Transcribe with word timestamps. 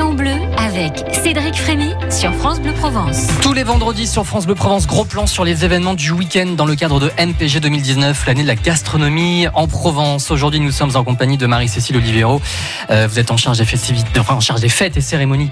en 0.00 0.12
bleu 0.12 0.34
avec 0.56 1.04
Cédric 1.12 1.56
Frémy 1.56 1.92
sur 2.10 2.32
France 2.34 2.60
Bleu 2.60 2.72
Provence. 2.72 3.26
Tous 3.42 3.52
les 3.52 3.64
vendredis 3.64 4.06
sur 4.06 4.24
France 4.24 4.46
Bleu 4.46 4.54
Provence, 4.54 4.86
gros 4.86 5.04
plan 5.04 5.26
sur 5.26 5.44
les 5.44 5.64
événements 5.64 5.94
du 5.94 6.12
week-end 6.12 6.46
dans 6.56 6.66
le 6.66 6.76
cadre 6.76 7.00
de 7.00 7.10
NPG 7.16 7.60
2019, 7.60 8.26
l'année 8.26 8.42
de 8.42 8.48
la 8.48 8.54
gastronomie 8.54 9.46
en 9.54 9.66
Provence. 9.66 10.30
Aujourd'hui, 10.30 10.60
nous 10.60 10.70
sommes 10.70 10.94
en 10.94 11.04
compagnie 11.04 11.36
de 11.36 11.46
Marie-Cécile 11.46 11.96
Olivero. 11.96 12.40
Euh, 12.90 13.08
vous 13.10 13.18
êtes 13.18 13.30
en 13.30 13.36
charge 13.36 13.58
des 13.58 13.66
en 14.28 14.40
charge 14.40 14.60
des 14.60 14.68
fêtes 14.68 14.96
et 14.96 15.00
cérémonies 15.00 15.50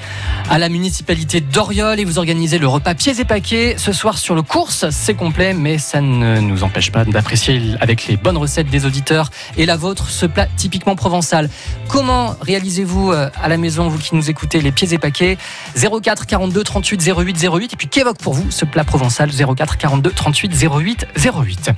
à 0.48 0.58
la 0.58 0.68
municipalité 0.68 1.40
d'Oriol 1.40 1.98
et 1.98 2.04
vous 2.04 2.18
organisez 2.18 2.58
le 2.58 2.68
repas 2.68 2.94
pieds 2.94 3.18
et 3.18 3.24
paquets 3.24 3.76
ce 3.78 3.92
soir 3.92 4.18
sur 4.18 4.34
le 4.34 4.42
course. 4.42 4.86
C'est 4.90 5.14
complet, 5.14 5.54
mais 5.54 5.78
ça 5.78 6.00
ne 6.00 6.40
nous 6.40 6.62
empêche 6.62 6.92
pas 6.92 7.04
d'apprécier 7.04 7.60
avec 7.80 8.06
les 8.06 8.16
bonnes 8.16 8.36
recettes 8.38 8.70
des 8.70 8.86
auditeurs 8.86 9.30
et 9.56 9.66
la 9.66 9.76
vôtre 9.76 10.10
ce 10.10 10.26
plat 10.26 10.46
typiquement 10.56 10.94
provençal. 10.94 11.48
Comment 11.88 12.36
réalisez-vous 12.40 13.12
euh, 13.12 13.28
à 13.42 13.48
la 13.48 13.56
maison, 13.56 13.88
vous 13.88 13.98
qui 13.98 14.14
nous 14.14 14.30
écoutez, 14.30 14.35
les 14.54 14.72
pieds 14.72 14.92
et 14.92 14.98
paquets 14.98 15.36
04 15.76 16.26
42 16.26 16.62
38 16.62 17.02
08 17.16 17.48
08 17.52 17.72
et 17.72 17.76
puis 17.76 17.88
qu'évoque 17.88 18.18
pour 18.18 18.34
vous 18.34 18.50
ce 18.50 18.64
plat 18.64 18.84
provençal 18.84 19.30
04 19.30 19.76
42 19.78 20.10
38 20.10 20.52
08 20.54 21.06
08. 21.16 21.70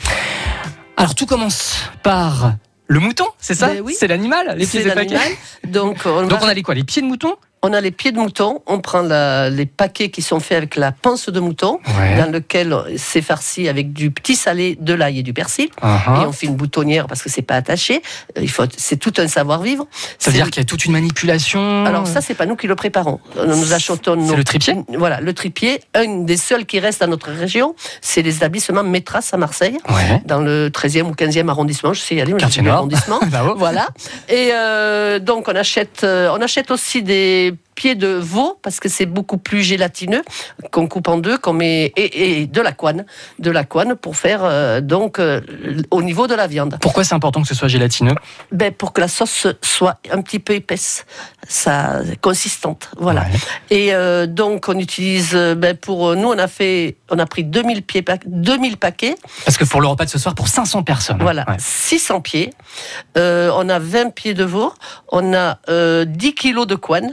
Alors 0.97 1.15
tout 1.15 1.27
commence 1.27 1.91
par 2.03 2.55
le 2.87 3.01
mouton, 3.01 3.27
c'est 3.39 3.55
ça? 3.55 3.69
Ben 3.69 3.83
oui. 3.85 3.95
C'est 3.99 4.09
l'animal, 4.09 4.55
les 4.57 4.67
pieds 4.67 4.87
et 4.87 4.91
paquets. 4.91 5.19
Donc, 5.67 5.99
on, 6.07 6.23
Donc 6.23 6.41
va- 6.41 6.47
on 6.47 6.49
a 6.49 6.55
les 6.55 6.63
quoi? 6.63 6.75
Les 6.75 6.85
pieds 6.85 7.03
de 7.03 7.07
mouton 7.07 7.37
on 7.63 7.73
a 7.73 7.81
les 7.81 7.91
pieds 7.91 8.13
de 8.13 8.19
mouton, 8.19 8.63
on 8.67 8.81
prend 8.81 9.03
la- 9.03 9.51
les 9.51 9.67
paquets 9.67 10.11
qui 10.11 10.23
sont 10.23 10.41
faits 10.41 10.57
avec 10.59 10.77
la 10.77 10.93
panse 10.93 11.29
de 11.29 11.41
mouton, 11.41 11.79
Ouais. 11.99 12.17
dans 12.17 12.31
lequel 12.31 12.75
c'est 12.97 13.23
farci 13.23 13.69
avec 13.69 13.93
du 13.93 14.11
petit 14.11 14.37
salé, 14.37 14.77
de 14.81 14.95
l'ail 14.95 15.19
et 15.19 15.23
du 15.23 15.33
persil. 15.33 15.69
Uh-huh. 15.83 16.23
Et 16.23 16.27
on 16.27 16.33
fait 16.33 16.47
une 16.47 16.57
boutonnière 16.57 17.07
parce 17.07 17.23
que 17.23 17.29
c'est 17.29 17.43
pas 17.43 17.57
attaché. 17.57 18.03
Euh, 18.37 18.43
Il 18.43 18.51
faut, 18.51 18.65
c'est 18.77 18.97
tout 18.97 19.13
un 19.19 19.29
savoir-vivre. 19.29 19.87
Ça 20.19 20.31
veut 20.31 20.37
dire 20.37 20.47
qu'il 20.51 20.61
y 20.61 20.63
a 20.63 20.65
toute 20.65 20.85
une 20.85 20.93
manipulation. 20.93 21.85
Alors 21.85 22.07
ça, 22.07 22.21
c'est 22.21 22.35
pas 22.35 22.47
nous 22.47 22.57
qui 22.57 22.67
le 22.67 22.75
préparons. 22.77 23.21
Nous 23.47 23.73
achetons 23.73 24.17
nos... 24.17 24.37
Le 24.37 24.45
tripier 24.45 24.75
Voilà, 24.97 25.21
le 25.21 25.33
tripier. 25.35 25.81
Un 25.95 26.23
des 26.25 26.37
seuls 26.37 26.65
qui 26.67 26.79
reste 26.81 27.03
à 27.03 27.07
notre 27.07 27.31
région, 27.31 27.75
c'est 28.01 28.23
les 28.23 28.37
établissements 28.37 28.85
Métras 28.85 29.31
à 29.33 29.37
Marseille, 29.37 29.79
Ouais. 29.89 30.23
dans 30.25 30.41
le 30.41 30.69
13e 30.71 31.09
ou 31.09 31.13
15e 31.15 31.49
arrondissement. 31.49 31.93
Je 31.93 32.01
sais 32.01 32.15
y 32.15 32.21
aller, 32.21 32.33
mais 32.35 32.41
je 32.51 32.61
Nord. 32.61 32.75
l'arrondissement. 32.75 33.21
Bravo. 33.27 33.55
Voilà. 33.57 33.89
Et 34.29 34.51
euh, 34.53 35.19
donc 35.19 35.49
on 35.49 35.55
achète, 35.57 36.03
euh, 36.05 36.31
on 36.37 36.41
achète 36.41 36.71
aussi 36.71 37.03
des 37.03 37.48
pieds 37.79 37.95
de 37.95 38.09
veau 38.09 38.59
parce 38.61 38.81
que 38.81 38.89
c'est 38.89 39.07
beaucoup 39.07 39.39
plus 39.39 39.63
gélatineux 39.63 40.23
qu'on 40.73 40.89
coupe 40.89 41.07
en 41.07 41.17
deux, 41.19 41.39
qu'on 41.39 41.53
met 41.53 41.93
et, 41.97 42.41
et 42.41 42.47
de 42.47 42.61
la 42.61 42.73
couenne, 42.73 43.07
de 43.39 43.51
la 43.53 43.63
couenne 43.63 43.95
pour 43.95 44.17
faire 44.17 44.41
euh, 44.43 44.81
donc 44.81 45.21
euh, 45.21 45.41
au 45.93 46.03
niveau 46.03 46.27
de 46.27 46.35
la 46.35 46.49
viande. 46.49 46.77
Pourquoi 46.81 47.05
c'est 47.05 47.15
important 47.15 47.41
que 47.43 47.47
ce 47.47 47.55
soit 47.55 47.69
gélatineux? 47.69 48.17
Ben 48.51 48.73
pour 48.73 48.93
que 48.93 49.01
la 49.01 49.07
sauce 49.07 49.47
soit 49.63 49.99
un 50.11 50.21
petit 50.23 50.41
peu 50.41 50.55
épaisse, 50.55 51.07
ça 51.47 52.01
consistante, 52.21 52.91
voilà. 52.99 53.21
Ouais. 53.23 53.29
Et 53.71 53.95
euh, 53.95 54.27
donc 54.27 54.69
on 54.69 54.77
utilise, 54.79 55.35
ben 55.57 55.77
pour 55.77 56.17
nous 56.17 56.29
on 56.29 56.39
a 56.39 56.49
fait, 56.49 56.97
on 57.11 57.19
a 57.21 57.27
pris 57.27 57.45
2000 57.45 57.83
pieds, 57.83 58.03
pa- 58.03 58.19
2000 58.27 58.77
paquets. 58.77 59.15
Parce 59.45 59.57
que 59.57 59.65
pour 59.65 59.81
le 59.81 59.87
repas 59.87 60.05
de 60.05 60.11
ce 60.11 60.19
soir, 60.19 60.35
pour 60.35 60.49
500 60.49 60.83
personnes. 60.83 61.19
Voilà, 61.21 61.45
Ouais. 61.49 61.57
600 61.59 62.21
pieds. 62.23 62.51
On 63.17 63.69
a 63.69 63.79
20 63.79 64.11
pieds 64.15 64.35
de 64.35 64.45
veau. 64.45 64.73
On 65.13 65.33
a 65.35 65.59
euh, 65.69 66.05
10 66.05 66.35
kilos 66.35 66.67
de 66.67 66.75
couenne, 66.75 67.13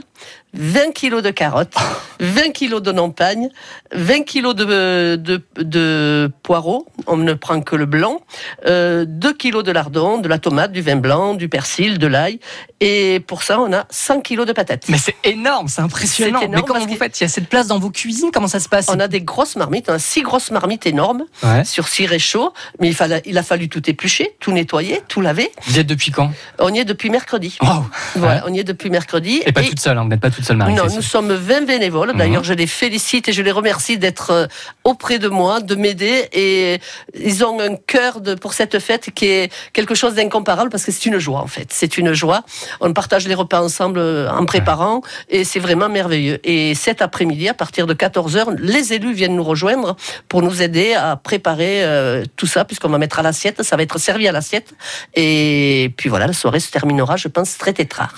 20 0.56 0.92
kilos 0.94 1.22
de 1.22 1.30
carottes, 1.30 1.74
20 2.20 2.50
kilos 2.52 2.82
de 2.82 2.92
nampagne, 2.92 3.48
20 3.92 4.22
kilos 4.24 4.54
de, 4.54 5.16
de, 5.16 5.42
de 5.58 6.30
poireaux. 6.42 6.86
On 7.06 7.16
ne 7.16 7.34
prend 7.34 7.60
que 7.60 7.76
le 7.76 7.86
blanc. 7.86 8.20
Euh, 8.66 9.04
2 9.06 9.32
kilos 9.34 9.64
de 9.64 9.72
lardon, 9.72 10.18
de 10.18 10.28
la 10.28 10.38
tomate, 10.38 10.72
du 10.72 10.80
vin 10.82 10.96
blanc, 10.96 11.34
du 11.34 11.48
persil, 11.48 11.98
de 11.98 12.06
l'ail. 12.06 12.40
Et 12.80 13.20
pour 13.26 13.42
ça, 13.42 13.60
on 13.60 13.72
a 13.72 13.86
100 13.90 14.20
kilos 14.20 14.46
de 14.46 14.52
patates. 14.52 14.88
Mais 14.88 14.98
c'est 14.98 15.14
énorme, 15.24 15.68
c'est 15.68 15.82
impressionnant. 15.82 16.40
Énorme 16.40 16.54
Mais 16.56 16.62
comment 16.62 16.86
vous 16.86 16.96
faites 16.96 17.18
Il 17.20 17.24
y 17.24 17.26
a 17.26 17.28
cette 17.28 17.48
place 17.48 17.66
dans 17.68 17.78
vos 17.78 17.90
cuisines 17.90 18.30
Comment 18.32 18.48
ça 18.48 18.60
se 18.60 18.68
passe 18.68 18.86
On 18.88 18.98
a 19.00 19.08
des 19.08 19.20
grosses 19.20 19.56
marmites, 19.56 19.88
on 19.88 19.94
a 19.94 19.98
six 19.98 20.22
grosses 20.22 20.50
marmites 20.50 20.86
énormes 20.86 21.24
Ouais. 21.42 21.64
sur 21.64 21.88
six 21.88 22.06
réchauds, 22.06 22.52
mais 22.80 22.88
il, 22.88 22.94
fallait, 22.94 23.22
il 23.26 23.36
a 23.38 23.42
fallu 23.42 23.68
tout 23.68 23.88
éplucher, 23.88 24.34
tout 24.40 24.52
nettoyer, 24.52 25.02
tout 25.08 25.20
laver. 25.20 25.50
Vous 25.66 25.76
y 25.76 25.80
êtes 25.80 25.86
depuis 25.86 26.10
quand 26.10 26.30
On 26.58 26.72
y 26.72 26.78
est 26.78 26.84
depuis 26.84 27.10
mercredi. 27.10 27.56
Wow. 27.62 27.86
Voilà, 28.16 28.44
on 28.46 28.52
y 28.54 28.58
est 28.58 28.64
depuis 28.64 28.90
mercredi. 28.90 29.42
Et 29.46 29.52
pas 29.52 29.62
toute 29.62 29.80
seule, 29.80 29.98
hein, 29.98 30.02
vous 30.02 30.08
n'êtes 30.08 30.20
pas 30.20 30.30
toute 30.30 30.44
seule, 30.46 30.56
Marie. 30.56 30.74
non, 30.74 30.84
nous 30.94 31.02
sommes 31.02 31.32
20 31.32 31.66
bénévoles. 31.66 32.10
Mhm. 32.10 32.18
D'ailleurs, 32.18 32.44
je 32.44 32.54
les 32.54 32.66
félicite 32.66 33.28
et 33.28 33.32
je 33.32 33.42
les 33.42 33.50
remercie 33.50 33.98
d'être 33.98 34.30
euh, 34.30 34.46
auprès 34.84 35.18
de 35.18 35.28
moi, 35.28 35.60
de 35.60 35.74
m'aider. 35.74 36.28
Et 36.32 36.80
ils 37.14 37.44
ont 37.44 37.60
un 37.60 37.76
cœur 37.76 38.20
de, 38.20 38.34
pour 38.34 38.54
cette 38.54 38.78
fête 38.78 39.10
qui 39.14 39.26
est 39.26 39.52
quelque 39.72 39.94
chose 39.94 40.14
d'incomparable 40.14 40.70
parce 40.70 40.84
que 40.84 40.92
c'est 40.92 41.06
une 41.06 41.18
joie, 41.18 41.40
en 41.40 41.46
fait. 41.46 41.68
C'est 41.70 41.98
une 41.98 42.12
joie. 42.12 42.42
On 42.80 42.92
partage 42.92 43.26
les 43.26 43.34
repas 43.34 43.60
ensemble 43.60 43.98
euh, 43.98 44.30
en 44.30 44.44
préparant 44.46 45.02
et 45.28 45.44
c'est 45.44 45.60
vraiment 45.60 45.88
merveilleux. 45.88 46.38
Et 46.44 46.74
cet 46.74 47.02
après-midi, 47.02 47.48
à 47.48 47.54
partir 47.54 47.86
de 47.86 47.94
14h, 47.94 48.56
les 48.58 48.92
élus 48.92 49.12
viennent 49.12 49.36
nous 49.36 49.44
rejoindre 49.44 49.96
pour 50.28 50.42
nous 50.42 50.62
aider 50.62 50.94
à 50.94 51.16
préparer 51.16 51.84
euh, 51.84 52.24
tout 52.36 52.46
ça 52.46 52.64
puisqu'on 52.64 52.88
va 52.88 52.98
mettre 52.98 53.18
à 53.18 53.22
l'assiette. 53.22 53.62
Ça 53.62 53.76
va 53.76 53.82
être 53.82 53.98
servi 53.98 54.28
à 54.28 54.32
l'assiette. 54.32 54.74
Et 55.14 55.92
puis 55.96 56.08
voilà, 56.08 56.26
la 56.26 56.32
soirée 56.32 56.60
se 56.60 56.70
terminera, 56.70 57.16
je 57.16 57.28
pense, 57.28 57.58
très 57.58 57.72
tétrard. 57.72 58.14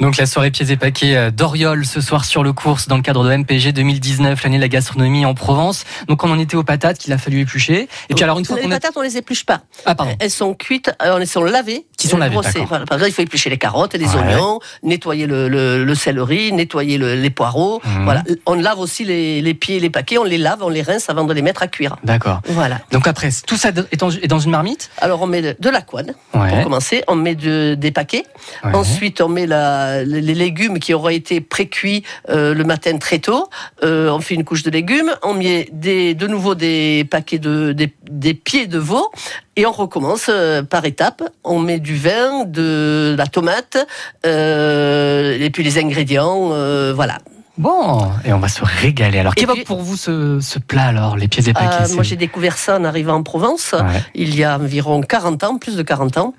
Donc 0.00 0.16
la 0.16 0.26
soirée 0.26 0.50
pieds 0.50 0.70
et 0.70 0.76
paquets 0.76 1.16
euh, 1.16 1.30
ce 1.56 2.00
soir 2.00 2.24
sur 2.24 2.42
le 2.42 2.52
course 2.52 2.86
dans 2.86 2.96
le 2.96 3.02
cadre 3.02 3.24
de 3.24 3.34
MPG 3.34 3.72
2019, 3.72 4.42
l'année 4.42 4.56
de 4.56 4.62
la 4.62 4.68
gastronomie 4.68 5.24
en 5.24 5.32
Provence. 5.34 5.84
Donc 6.06 6.22
on 6.22 6.30
en 6.30 6.38
était 6.38 6.54
aux 6.56 6.62
patates 6.64 6.98
qu'il 6.98 7.12
a 7.14 7.18
fallu 7.18 7.40
éplucher. 7.40 7.88
Et 8.10 8.14
puis 8.14 8.22
alors 8.24 8.38
une 8.38 8.44
fois 8.44 8.56
les 8.56 8.62
qu'on 8.62 8.70
a... 8.70 8.74
patates, 8.74 8.96
on 8.96 9.00
les 9.02 9.16
épluche 9.16 9.46
pas. 9.46 9.62
Ah 9.86 9.94
pardon. 9.94 10.14
Elles 10.20 10.30
sont 10.30 10.52
cuites, 10.54 10.92
euh, 11.02 11.16
elles 11.18 11.26
sont 11.26 11.42
lavées. 11.42 11.86
Qui 11.96 12.08
sont 12.08 12.18
lavées. 12.18 12.36
Voilà. 12.68 12.84
Par 12.84 12.98
exemple, 12.98 13.10
il 13.10 13.12
faut 13.14 13.22
éplucher 13.22 13.48
les 13.50 13.58
carottes 13.58 13.94
et 13.94 13.98
les 13.98 14.06
Ouais. 14.06 14.16
oignons, 14.16 14.60
nettoyer 14.82 15.26
le, 15.26 15.48
le- 15.48 15.84
le 15.84 15.94
céleri, 15.94 16.52
nettoyer 16.52 16.98
le- 16.98 17.14
les 17.14 17.30
poireaux. 17.30 17.80
Mhm. 17.84 18.04
Voilà. 18.04 18.22
On 18.44 18.54
lave 18.54 18.78
aussi 18.78 19.04
les, 19.04 19.40
les 19.40 19.54
pieds 19.54 19.76
et 19.76 19.80
les 19.80 19.90
paquets, 19.90 20.18
on 20.18 20.24
les 20.24 20.38
lave, 20.38 20.62
on 20.62 20.68
les 20.68 20.82
rince 20.82 21.08
avant 21.10 21.24
de 21.24 21.32
les 21.32 21.42
mettre 21.42 21.62
à 21.62 21.68
cuire. 21.68 21.96
D'accord. 22.04 22.40
Voilà. 22.48 22.80
Donc 22.92 23.08
après, 23.08 23.30
tout 23.46 23.56
ça 23.56 23.70
est 23.70 23.96
dans, 23.96 24.38
une 24.38 24.50
marmite? 24.50 24.90
Alors 24.98 25.22
on 25.22 25.26
met 25.26 25.40
de, 25.58 25.70
la 25.70 25.80
couenne 25.80 26.14
Ouais. 26.34 26.50
pour 26.50 26.62
commencer, 26.64 27.02
on 27.08 27.14
met 27.16 27.34
de- 27.34 27.74
des 27.78 27.90
paquets. 27.92 28.24
Ouais. 28.64 28.74
Ensuite, 28.74 29.20
on 29.20 29.28
met 29.28 29.46
la- 29.46 30.04
les 30.04 30.34
légumes 30.34 30.78
qui 30.78 30.92
auraient 30.94 31.16
été 31.16 31.40
pré-cuits 31.48 32.02
euh, 32.28 32.54
le 32.54 32.64
matin 32.64 32.98
très 32.98 33.18
tôt. 33.18 33.48
Euh, 33.82 34.08
on 34.10 34.20
fait 34.20 34.34
une 34.34 34.44
couche 34.44 34.62
de 34.62 34.70
légumes. 34.70 35.12
On 35.22 35.34
met 35.34 35.68
des, 35.72 36.14
de 36.14 36.26
nouveau 36.26 36.54
des 36.54 37.06
paquets 37.10 37.38
de 37.38 37.72
des, 37.72 37.92
des 38.10 38.34
pieds 38.34 38.66
de 38.66 38.78
veau 38.78 39.10
et 39.56 39.66
on 39.66 39.72
recommence 39.72 40.26
euh, 40.28 40.62
par 40.62 40.84
étapes. 40.84 41.22
On 41.44 41.58
met 41.58 41.78
du 41.78 41.96
vin, 41.96 42.44
de 42.44 43.14
la 43.16 43.26
tomate 43.26 43.78
euh, 44.24 45.38
et 45.38 45.50
puis 45.50 45.62
les 45.62 45.78
ingrédients. 45.78 46.48
voilà. 46.94 47.18
Bon, 47.58 48.10
et 48.26 48.32
on 48.34 48.38
va 48.38 48.48
se 48.48 48.62
régaler. 48.62 49.18
Alors, 49.18 49.34
qu'évoque 49.34 49.64
pour 49.64 49.80
vous 49.80 49.96
ce, 49.96 50.40
ce 50.40 50.58
plat 50.58 50.84
alors, 50.84 51.16
les 51.16 51.26
pieds 51.26 51.48
et 51.48 51.54
paquets 51.54 51.90
Euh, 51.90 51.94
moi, 51.94 52.02
j'ai 52.02 52.16
découvert 52.16 52.58
ça 52.58 52.76
en 52.76 52.84
arrivant 52.84 53.14
en 53.14 53.22
Provence. 53.22 53.72
Ouais. 53.72 54.02
il 54.14 54.36
y 54.36 54.44
a 54.44 54.58
environ 54.58 55.00
40 55.00 55.42
ans, 55.44 55.56
plus 55.58 55.74
de 55.76 55.82
40 55.82 56.18
ans. 56.18 56.34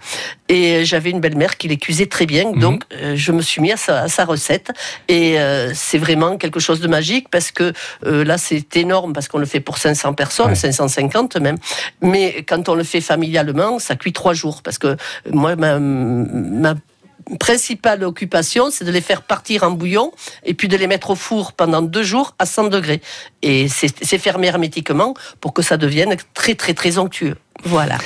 Et 0.47 0.85
j'avais 0.85 1.09
une 1.09 1.19
belle-mère 1.19 1.57
qui 1.57 1.67
les 1.67 1.77
cuisait 1.77 2.06
très 2.06 2.27
bien. 2.27 2.51
Mhm. 2.51 2.59
Donc, 2.59 2.83
euh, 2.94 3.13
je 3.16 3.31
me 3.31 3.41
suis 3.41 3.61
mis 3.61 3.72
à 3.72 3.77
sa, 3.77 4.01
à 4.03 4.07
sa 4.09 4.25
recette. 4.25 4.72
Et 5.07 5.39
euh, 5.39 5.72
c'est 5.73 5.97
vraiment 5.97 6.38
quelque 6.38 6.59
chose 6.59 6.81
de 6.81 6.88
magique 6.88 7.29
parce 7.29 7.51
que 7.51 7.73
euh, 8.06 8.23
là, 8.23 8.38
c'est 8.38 8.77
énorme 8.77 9.13
parce 9.13 9.27
qu'on 9.27 9.39
le 9.39 9.47
fait 9.47 9.59
pour 9.59 9.79
500 9.79 10.13
personnes, 10.13 10.50
Ouais. 10.50 10.56
550 10.56 11.38
même. 11.38 11.57
Mais 12.01 12.44
quand 12.47 12.69
on 12.69 12.75
le 12.75 12.83
fait 12.83 13.01
familialement, 13.01 13.79
ça 13.79 13.95
cuit 13.95 14.13
trois 14.13 14.33
jours. 14.35 14.61
Parce 14.61 14.77
que 14.77 14.95
moi, 15.31 15.56
ma, 15.56 15.79
ma 15.79 16.75
principale 17.39 18.03
occupation, 18.03 18.69
c'est 18.71 18.85
de 18.85 18.91
les 18.91 19.01
faire 19.01 19.21
partir 19.21 19.63
en 19.63 19.71
bouillon 19.71 20.11
et 20.43 20.53
puis 20.53 20.67
de 20.67 20.77
les 20.77 20.88
mettre 20.88 21.09
au 21.09 21.15
four 21.15 21.53
pendant 21.53 21.81
deux 21.81 22.03
jours 22.03 22.35
à 22.39 22.45
100 22.45 22.69
degrés. 22.69 23.01
Et 23.41 23.67
c'est 23.67 24.17
fermé 24.17 24.47
hermétiquement 24.47 25.13
pour 25.41 25.53
que 25.53 25.61
ça 25.61 25.77
devienne 25.77 26.15
très, 26.33 26.55
très, 26.55 26.73
très 26.73 26.97
onctueux. 26.97 27.35
Voilà. 27.63 27.97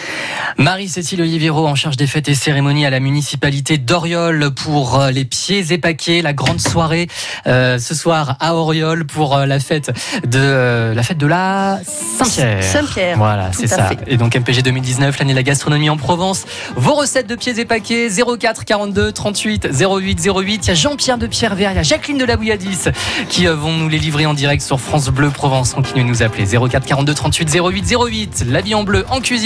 Marie-Cécile 0.58 1.22
Olivero 1.22 1.68
en 1.68 1.76
charge 1.76 1.98
des 1.98 2.08
fêtes 2.08 2.28
et 2.30 2.36
cérémonies 2.36 2.86
à 2.86 2.90
la 2.90 3.00
municipalité 3.00 3.78
d'Oriol 3.78 4.52
pour 4.54 5.00
euh, 5.00 5.12
les 5.12 5.26
pieds 5.26 5.66
et 5.72 5.78
paquets, 5.78 6.22
la 6.22 6.34
grande 6.34 6.60
soirée 6.60 7.08
euh, 7.48 7.80
ce 7.80 7.96
soir 7.96 8.38
à 8.40 8.56
Oriol 8.56 9.06
pour 9.06 9.36
euh, 9.36 9.46
la 9.46 9.59
fête 9.59 9.92
de 10.26 10.40
euh, 10.40 10.94
la 10.94 11.03
fête 11.03 11.18
de 11.18 11.26
la 11.28 11.80
Saint-Pierre. 11.86 12.64
Saint-Pierre, 12.64 13.18
Voilà, 13.18 13.52
c'est 13.53 13.68
ça. 13.68 13.86
fait. 13.88 14.00
Et 14.08 14.18
donc 14.18 14.36
MPG 14.36 14.62
2019, 14.62 15.18
l'année 15.20 15.32
de 15.34 15.38
la 15.38 15.44
gastronomie 15.44 15.90
en 15.90 15.97
Provence. 15.97 16.46
Vos 16.76 16.94
recettes 16.96 17.28
de 17.28 17.36
pieds 17.36 17.58
et 17.59 17.66
paquets 17.66 18.09
04 18.09 18.66
42 18.66 19.12
38 19.12 19.70
08 19.80 20.28
08. 20.28 20.66
Il 20.66 20.68
y 20.68 20.72
a 20.72 20.74
Jean-Pierre 20.76 21.18
de 21.18 21.28
Pierrevert, 21.28 21.72
il 21.72 21.76
y 21.76 21.80
a 21.80 21.84
Jacqueline 21.84 22.18
de 22.18 22.26
la 22.26 22.36
Bouilladis 22.38 22.90
qui 23.30 23.46
vont 23.46 23.74
nous 23.74 23.90
les 23.90 24.00
livrer 24.00 24.26
en 24.26 24.34
direct 24.34 24.62
sur 24.64 24.80
France 24.80 25.09
Bleu 25.09 25.30
Provence. 25.30 25.74
Continuez 25.74 26.04
de 26.04 26.09
nous 26.09 26.24
appeler 26.24 26.46
04 26.46 26.86
42 26.86 27.14
38 27.14 27.56
08 27.56 27.96
08. 28.09 28.46
La 28.50 28.62
vie 28.62 28.76
en 28.76 28.84
bleu 28.84 29.06
en 29.09 29.20
cuisine. 29.22 29.41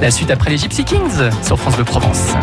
La 0.00 0.12
suite 0.12 0.30
après 0.30 0.50
les 0.50 0.58
Gypsy 0.58 0.84
Kings 0.84 1.30
sur 1.42 1.58
France 1.58 1.74
Bleu 1.74 1.84
Provence. 1.84 2.34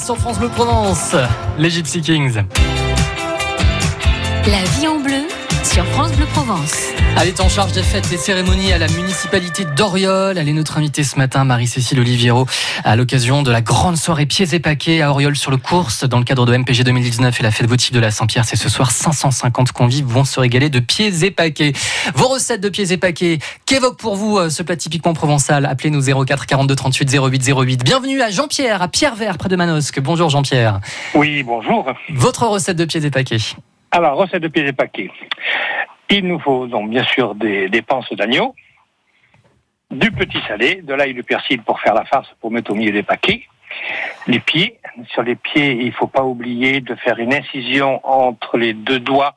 Sur 0.00 0.16
France 0.16 0.38
Bleu 0.38 0.48
Provence, 0.48 1.14
les 1.58 1.70
Gypsy 1.70 2.00
Kings. 2.00 2.42
La 4.46 4.62
vie 4.64 4.88
en 4.88 4.98
bleu 4.98 5.26
sur 5.72 5.84
France 5.86 6.12
Bleu 6.12 6.26
Provence. 6.26 6.74
Elle 7.20 7.28
est 7.28 7.40
en 7.40 7.48
charge 7.48 7.72
des 7.72 7.82
fêtes 7.82 8.10
et 8.12 8.16
cérémonies 8.16 8.72
à 8.72 8.78
la 8.78 8.88
municipalité 8.88 9.64
d'Oriol. 9.64 10.36
Elle 10.36 10.48
est 10.48 10.52
notre 10.52 10.78
invitée 10.78 11.04
ce 11.04 11.16
matin, 11.16 11.44
Marie-Cécile 11.44 12.00
Oliviero, 12.00 12.46
à 12.82 12.96
l'occasion 12.96 13.42
de 13.42 13.52
la 13.52 13.60
grande 13.60 13.96
soirée 13.96 14.26
pieds 14.26 14.52
et 14.52 14.58
paquets 14.58 15.00
à 15.00 15.10
Oriol 15.10 15.36
sur 15.36 15.52
le 15.52 15.58
course 15.58 16.04
dans 16.04 16.18
le 16.18 16.24
cadre 16.24 16.44
de 16.44 16.56
MPG 16.56 16.82
2019 16.82 17.38
et 17.38 17.42
la 17.44 17.50
fête 17.52 17.68
votive 17.68 17.94
de 17.94 18.00
la 18.00 18.10
Saint-Pierre. 18.10 18.44
C'est 18.44 18.56
ce 18.56 18.68
soir, 18.68 18.90
550 18.90 19.70
convives 19.70 20.06
vont 20.06 20.24
se 20.24 20.40
régaler 20.40 20.70
de 20.70 20.80
pieds 20.80 21.24
et 21.24 21.30
paquets. 21.30 21.72
Vos 22.14 22.28
recettes 22.28 22.60
de 22.60 22.68
pieds 22.68 22.90
et 22.90 22.96
paquets, 22.96 23.38
qu'évoque 23.64 23.96
pour 23.96 24.16
vous 24.16 24.38
euh, 24.38 24.50
ce 24.50 24.64
plat 24.64 24.76
typiquement 24.76 25.12
provençal 25.12 25.66
Appelez-nous 25.66 26.24
04 26.24 26.46
42 26.46 26.74
38 26.74 27.16
08 27.16 27.52
08. 27.54 27.84
Bienvenue 27.84 28.22
à 28.22 28.30
Jean-Pierre, 28.30 28.82
à 28.82 28.88
Pierre-Vert, 28.88 29.38
près 29.38 29.48
de 29.48 29.56
Manosque. 29.56 30.00
Bonjour 30.00 30.30
Jean-Pierre. 30.30 30.80
Oui, 31.14 31.44
bonjour. 31.44 31.86
Votre 32.08 32.46
recette 32.46 32.76
de 32.76 32.84
pieds 32.86 33.04
et 33.04 33.10
paquets 33.10 33.38
Alors, 33.92 34.16
recette 34.16 34.42
de 34.42 34.48
pieds 34.48 34.66
et 34.66 34.72
paquets. 34.72 35.10
Il 36.10 36.26
nous 36.26 36.38
faut 36.38 36.66
donc 36.66 36.90
bien 36.90 37.04
sûr 37.04 37.34
des, 37.34 37.68
des 37.68 37.82
panses 37.82 38.12
d'agneau, 38.12 38.54
du 39.90 40.12
petit 40.12 40.40
salé, 40.46 40.82
de 40.82 40.94
l'ail 40.94 41.14
du 41.14 41.24
persil 41.24 41.60
pour 41.62 41.80
faire 41.80 41.94
la 41.94 42.04
farce, 42.04 42.28
pour 42.40 42.52
mettre 42.52 42.70
au 42.70 42.74
milieu 42.74 42.92
des 42.92 43.02
paquets, 43.02 43.42
les 44.26 44.38
pieds. 44.40 44.78
Sur 45.08 45.22
les 45.22 45.36
pieds, 45.36 45.72
il 45.72 45.86
ne 45.86 45.92
faut 45.92 46.06
pas 46.06 46.22
oublier 46.22 46.80
de 46.80 46.94
faire 46.94 47.18
une 47.18 47.34
incision 47.34 48.00
entre 48.04 48.58
les 48.58 48.74
deux 48.74 49.00
doigts 49.00 49.34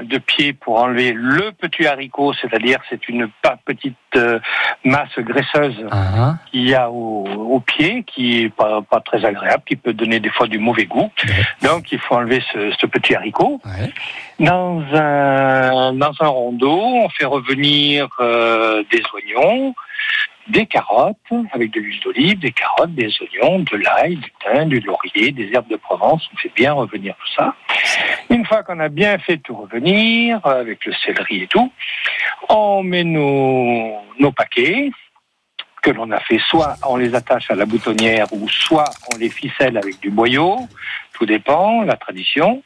de 0.00 0.18
pied 0.18 0.54
pour 0.54 0.80
enlever 0.80 1.12
le 1.12 1.52
petit 1.52 1.86
haricot, 1.86 2.32
c'est-à-dire 2.40 2.78
c'est 2.88 3.08
une 3.10 3.28
pa- 3.42 3.58
petite 3.64 3.94
euh, 4.16 4.38
masse 4.84 5.16
graisseuse 5.18 5.86
Ah, 5.90 6.36
qu'il 6.50 6.66
y 6.68 6.74
a 6.74 6.90
au, 6.90 7.24
au 7.26 7.60
pied, 7.60 8.02
qui 8.04 8.42
est 8.44 8.48
pas, 8.48 8.80
pas 8.82 9.00
très 9.00 9.22
agréable, 9.24 9.62
qui 9.66 9.76
peut 9.76 9.92
donner 9.92 10.18
des 10.18 10.30
fois 10.30 10.46
du 10.48 10.58
mauvais 10.58 10.86
goût. 10.86 11.10
Donc 11.62 11.92
il 11.92 11.98
faut 11.98 12.14
enlever 12.14 12.42
ce, 12.52 12.70
ce 12.80 12.86
petit 12.86 13.14
haricot. 13.14 13.60
ouais. 13.66 13.92
Dans 14.40 14.82
un, 14.94 15.92
dans 15.92 16.12
un 16.20 16.26
rondeau, 16.28 16.80
on 16.80 17.08
fait 17.10 17.26
revenir 17.26 18.08
euh, 18.20 18.82
des 18.90 19.02
oignons, 19.14 19.74
des 20.48 20.66
carottes 20.66 21.16
avec 21.52 21.70
de 21.72 21.80
l'huile 21.80 22.00
d'olive, 22.00 22.38
des 22.38 22.52
carottes, 22.52 22.94
des 22.94 23.10
oignons, 23.20 23.60
de 23.60 23.76
l'ail, 23.76 24.16
du 24.16 24.32
thym, 24.42 24.68
du 24.68 24.80
laurier, 24.80 25.32
des 25.32 25.50
herbes 25.52 25.68
de 25.68 25.76
Provence. 25.76 26.28
On 26.32 26.36
fait 26.36 26.52
bien 26.54 26.72
revenir 26.72 27.14
tout 27.16 27.34
ça. 27.36 27.54
Une 28.30 28.44
fois 28.44 28.62
qu'on 28.62 28.80
a 28.80 28.88
bien 28.88 29.18
fait 29.18 29.38
tout 29.38 29.54
revenir, 29.54 30.44
euh, 30.46 30.60
avec 30.60 30.84
le 30.84 30.92
céleri 30.94 31.42
et 31.42 31.46
tout, 31.46 31.70
on 32.48 32.82
met 32.82 33.04
nos, 33.04 33.98
nos 34.18 34.32
paquets 34.32 34.90
que 35.82 35.90
l'on 35.90 36.10
a 36.12 36.20
fait, 36.20 36.38
soit 36.48 36.76
on 36.86 36.96
les 36.96 37.14
attache 37.14 37.50
à 37.50 37.56
la 37.56 37.66
boutonnière 37.66 38.26
ou 38.32 38.48
soit 38.48 38.88
on 39.12 39.18
les 39.18 39.28
ficelle 39.28 39.76
avec 39.76 39.98
du 40.00 40.10
boyau, 40.10 40.68
tout 41.12 41.26
dépend, 41.26 41.82
la 41.82 41.96
tradition. 41.96 42.62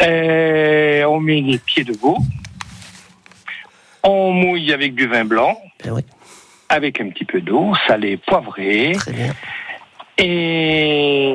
Euh, 0.00 1.04
on 1.04 1.18
met 1.18 1.40
les 1.40 1.58
pieds 1.58 1.82
de 1.82 1.92
veau, 1.92 2.18
on 4.04 4.30
mouille 4.30 4.72
avec 4.72 4.94
du 4.94 5.08
vin 5.08 5.24
blanc, 5.24 5.60
oui, 5.86 6.02
avec 6.68 7.00
un 7.00 7.08
petit 7.10 7.24
peu 7.24 7.40
d'eau, 7.40 7.72
salée, 7.86 8.16
poivrée, 8.16 8.92
très 8.96 9.12
bien. 9.12 9.32
et 10.18 11.34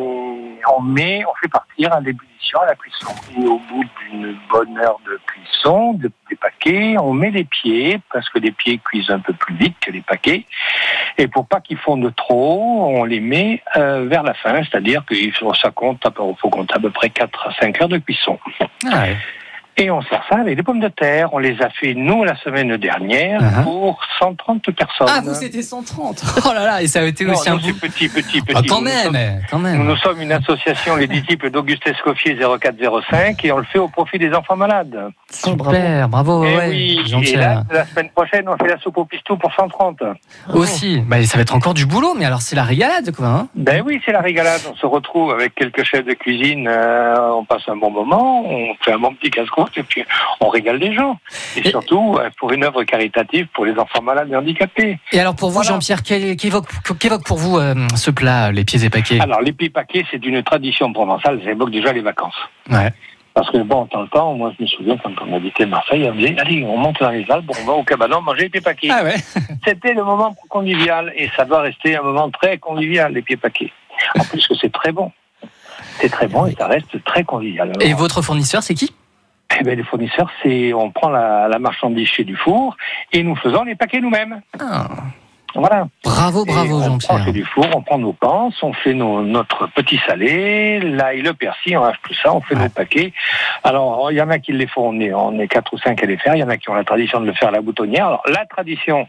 on 0.77 0.81
met, 0.81 1.23
on 1.25 1.33
fait 1.41 1.47
partir 1.47 1.93
à 1.93 1.99
l'ébullition, 1.99 2.59
à 2.61 2.65
la 2.67 2.75
cuisson. 2.75 3.11
Et 3.37 3.45
au 3.45 3.57
bout 3.59 3.83
d'une 4.01 4.35
bonne 4.51 4.77
heure 4.77 4.99
de 5.05 5.19
cuisson, 5.25 5.93
de, 5.93 6.11
des 6.29 6.35
paquets, 6.35 6.95
on 6.99 7.13
met 7.13 7.31
les 7.31 7.43
pieds, 7.45 7.99
parce 8.11 8.29
que 8.29 8.39
les 8.39 8.51
pieds 8.51 8.79
cuisent 8.83 9.09
un 9.09 9.19
peu 9.19 9.33
plus 9.33 9.55
vite 9.55 9.75
que 9.81 9.91
les 9.91 10.01
paquets. 10.01 10.45
Et 11.17 11.27
pour 11.27 11.47
pas 11.47 11.59
qu'ils 11.61 11.77
fondent 11.77 12.13
trop, 12.15 12.85
on 12.95 13.03
les 13.03 13.19
met 13.19 13.61
euh, 13.77 14.05
vers 14.07 14.23
la 14.23 14.33
fin, 14.33 14.61
c'est-à-dire 14.63 15.03
faut, 15.39 15.53
ça 15.53 15.71
compte, 15.71 16.01
peu- 16.01 16.23
faut 16.39 16.49
compter 16.49 16.75
à 16.75 16.79
peu 16.79 16.89
près 16.91 17.09
4 17.09 17.47
à 17.47 17.53
5 17.59 17.81
heures 17.81 17.89
de 17.89 17.97
cuisson. 17.97 18.39
Ah 18.91 19.01
ouais. 19.03 19.17
Et 19.77 19.89
on 19.89 20.01
sert 20.03 20.21
ça 20.29 20.35
avec 20.39 20.55
des 20.57 20.63
pommes 20.63 20.79
de 20.81 20.89
terre. 20.89 21.29
On 21.33 21.39
les 21.39 21.59
a 21.61 21.69
fait, 21.69 21.93
nous, 21.95 22.23
la 22.23 22.35
semaine 22.37 22.75
dernière, 22.77 23.41
Uh-huh. 23.41 23.63
pour 23.63 23.99
130 24.19 24.69
personnes. 24.71 25.07
Ah, 25.09 25.21
vous 25.23 25.33
c'était 25.33 25.61
130 25.61 26.23
Oh 26.45 26.53
là 26.53 26.65
là, 26.65 26.81
et 26.81 26.87
ça 26.87 26.99
a 26.99 27.03
été 27.03 27.25
Non, 27.25 27.33
aussi 27.33 27.49
un 27.49 27.55
bout. 27.55 27.73
petit, 27.79 28.07
petit, 28.09 28.41
petit. 28.41 28.53
Ah, 28.55 28.61
quand 28.67 28.81
Nous, 28.81 28.85
nous 28.87 28.91
sommes- 28.91 29.13
même, 29.13 29.41
quand 29.49 29.57
Nous, 29.57 29.63
même. 29.63 29.83
nous 29.85 29.95
sommes 29.97 30.21
une 30.21 30.31
association, 30.33 30.95
les 30.97 31.07
disciples 31.07 31.49
d'Auguste 31.49 31.87
Escoffier 31.87 32.35
0405, 32.35 33.43
et 33.45 33.51
on 33.51 33.57
le 33.57 33.63
fait 33.63 33.79
au 33.79 33.87
profit 33.87 34.19
des 34.19 34.31
enfants 34.33 34.55
malades. 34.57 34.97
Super, 35.31 36.07
bravo, 36.09 36.43
et 36.43 36.55
ouais, 36.55 36.67
oui, 36.69 36.99
et 37.27 37.35
là, 37.37 37.63
la 37.71 37.85
semaine 37.85 38.09
prochaine, 38.09 38.47
on 38.49 38.57
fait 38.57 38.67
la 38.69 38.77
soupe 38.79 38.97
au 38.97 39.05
pistou 39.05 39.37
pour 39.37 39.51
130. 39.53 39.99
Aussi, 40.53 40.99
bah, 41.07 41.23
ça 41.23 41.37
va 41.37 41.41
être 41.41 41.55
encore 41.55 41.73
du 41.73 41.85
boulot, 41.85 42.13
mais 42.17 42.25
alors 42.25 42.41
c'est 42.41 42.55
la 42.55 42.63
régalade, 42.63 43.11
quoi. 43.15 43.25
Hein 43.27 43.47
Ben 43.55 43.81
oui, 43.85 44.01
c'est 44.05 44.11
la 44.11 44.21
régalade. 44.21 44.61
On 44.71 44.75
se 44.75 44.85
retrouve 44.85 45.31
avec 45.31 45.55
quelques 45.55 45.83
chefs 45.83 46.05
de 46.05 46.13
cuisine, 46.13 46.67
euh, 46.67 47.15
on 47.33 47.45
passe 47.45 47.63
un 47.67 47.75
bon 47.77 47.89
moment, 47.91 48.43
on 48.45 48.73
fait 48.81 48.91
un 48.93 48.99
bon 48.99 49.13
petit 49.15 49.31
casse 49.31 49.49
et 49.75 49.83
puis 49.83 50.03
on 50.39 50.49
régale 50.49 50.77
les 50.77 50.93
gens. 50.93 51.19
Et, 51.55 51.59
Et- 51.67 51.69
surtout 51.69 52.17
euh, 52.19 52.29
pour 52.39 52.51
une 52.51 52.63
œuvre 52.63 52.83
caritative 52.83 53.47
pour 53.53 53.65
les 53.65 53.77
enfants 53.77 54.01
malades 54.01 54.29
et 54.31 54.35
handicapés. 54.35 54.99
Et 55.11 55.19
alors 55.19 55.35
pour 55.35 55.49
vous, 55.49 55.55
Voilà. 55.55 55.69
Jean-Pierre, 55.71 56.03
qu'évoque 56.03 57.25
pour 57.25 57.37
vous 57.37 57.57
euh, 57.57 57.75
ce 57.95 58.11
plat, 58.11 58.51
les 58.51 58.63
pieds 58.65 58.83
épaqués 58.83 59.19
Alors 59.21 59.41
les 59.41 59.53
pieds 59.53 59.69
paquets, 59.69 60.05
c'est 60.11 60.23
une 60.25 60.41
tradition 60.43 60.91
provençale, 60.93 61.39
ça 61.43 61.51
évoque 61.51 61.71
déjà 61.71 61.91
les 61.93 62.01
vacances. 62.01 62.35
Ouais. 62.69 62.91
Parce 63.33 63.49
que 63.49 63.59
bon, 63.59 63.87
en 63.93 64.01
le 64.01 64.07
temps, 64.09 64.33
moi 64.33 64.51
je 64.57 64.63
me 64.63 64.67
souviens 64.67 64.97
quand 64.97 65.11
on 65.25 65.35
habitait 65.37 65.65
Marseille, 65.65 66.05
on 66.11 66.15
disait 66.15 66.35
allez, 66.37 66.63
on 66.65 66.75
monte 66.77 66.99
dans 66.99 67.11
les 67.11 67.25
Alpes, 67.31 67.49
on 67.61 67.65
va 67.65 67.73
au 67.73 67.83
cabanon 67.83 68.19
manger 68.21 68.43
les 68.43 68.49
pieds 68.49 68.59
paquets. 68.61 68.89
Ah 68.91 69.03
ouais. 69.03 69.15
C'était 69.65 69.93
le 69.93 70.03
moment 70.03 70.35
convivial 70.49 71.13
et 71.15 71.29
ça 71.37 71.45
doit 71.45 71.61
rester 71.61 71.95
un 71.95 72.01
moment 72.01 72.29
très 72.29 72.57
convivial, 72.57 73.13
les 73.13 73.21
pieds 73.21 73.37
paquets. 73.37 73.71
En 74.19 74.23
plus 74.25 74.45
que 74.45 74.55
c'est 74.55 74.71
très 74.71 74.91
bon. 74.91 75.11
C'est 75.99 76.09
très 76.09 76.27
bon 76.27 76.45
et 76.45 76.55
ça 76.55 76.67
reste 76.67 77.01
très 77.05 77.23
convivial. 77.23 77.69
Alors, 77.69 77.81
Et 77.81 77.93
votre 77.93 78.21
fournisseur, 78.21 78.63
c'est 78.63 78.73
qui? 78.73 78.93
Eh 79.59 79.63
ben, 79.63 79.77
les 79.77 79.83
fournisseurs, 79.83 80.29
c'est 80.41 80.73
on 80.73 80.91
prend 80.91 81.09
la, 81.09 81.47
la 81.47 81.59
marchandise 81.59 82.07
chez 82.07 82.23
du 82.23 82.35
four 82.35 82.75
et 83.11 83.23
nous 83.23 83.35
faisons 83.35 83.63
les 83.63 83.75
paquets 83.75 83.99
nous-mêmes. 84.01 84.41
Ah, 84.59 84.87
Voilà. 85.55 85.87
Bravo, 86.03 86.45
bravo, 86.45 86.75
on 86.75 86.79
prend 86.79 86.89
Jean-Pierre. 87.17 87.25
chez 87.25 87.31
du 87.33 87.43
four, 87.43 87.67
on 87.75 87.81
prend 87.81 87.97
nos 87.97 88.13
panses, 88.13 88.61
on 88.63 88.71
fait 88.73 88.93
nos, 88.93 89.21
notre 89.21 89.67
petit 89.67 89.99
salé, 90.07 90.79
l'ail, 90.79 91.21
le 91.21 91.33
persil, 91.33 91.77
on 91.77 91.83
hache 91.83 91.97
tout 92.03 92.13
ça, 92.13 92.33
on 92.33 92.39
fait 92.41 92.55
Ouais. 92.55 92.63
nos 92.63 92.69
paquets. 92.69 93.11
Alors, 93.63 94.11
il 94.11 94.15
y 94.17 94.21
en 94.21 94.29
a 94.29 94.39
qui 94.39 94.53
les 94.53 94.67
font, 94.67 94.89
on 94.89 94.99
est, 95.01 95.13
on 95.13 95.37
est 95.39 95.47
quatre 95.49 95.73
ou 95.73 95.77
cinq 95.77 96.01
à 96.01 96.05
les 96.05 96.17
faire, 96.17 96.35
il 96.35 96.39
y 96.39 96.43
en 96.43 96.49
a 96.49 96.57
qui 96.57 96.69
ont 96.69 96.73
la 96.73 96.83
tradition 96.85 97.19
de 97.19 97.25
le 97.25 97.33
faire 97.33 97.49
à 97.49 97.51
la 97.51 97.61
boutonnière. 97.61 98.07
Alors, 98.07 98.23
la 98.27 98.45
tradition, 98.45 99.07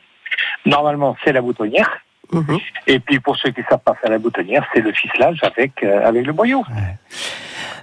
normalement, 0.67 1.17
c'est 1.25 1.33
la 1.33 1.43
boutonnière. 1.43 1.91
Mhm. 2.33 2.59
Et 2.87 2.99
puis, 2.99 3.21
pour 3.21 3.37
ceux 3.37 3.51
qui 3.51 3.61
ne 3.61 3.67
savent 3.67 3.81
pas 3.85 3.95
faire 4.01 4.11
la 4.11 4.19
boutonnière, 4.19 4.65
c'est 4.75 4.81
le 4.81 4.91
ficelage 4.93 5.39
avec, 5.45 5.83
euh, 5.85 6.09
avec 6.09 6.25
le 6.27 6.33
boyau. 6.33 6.65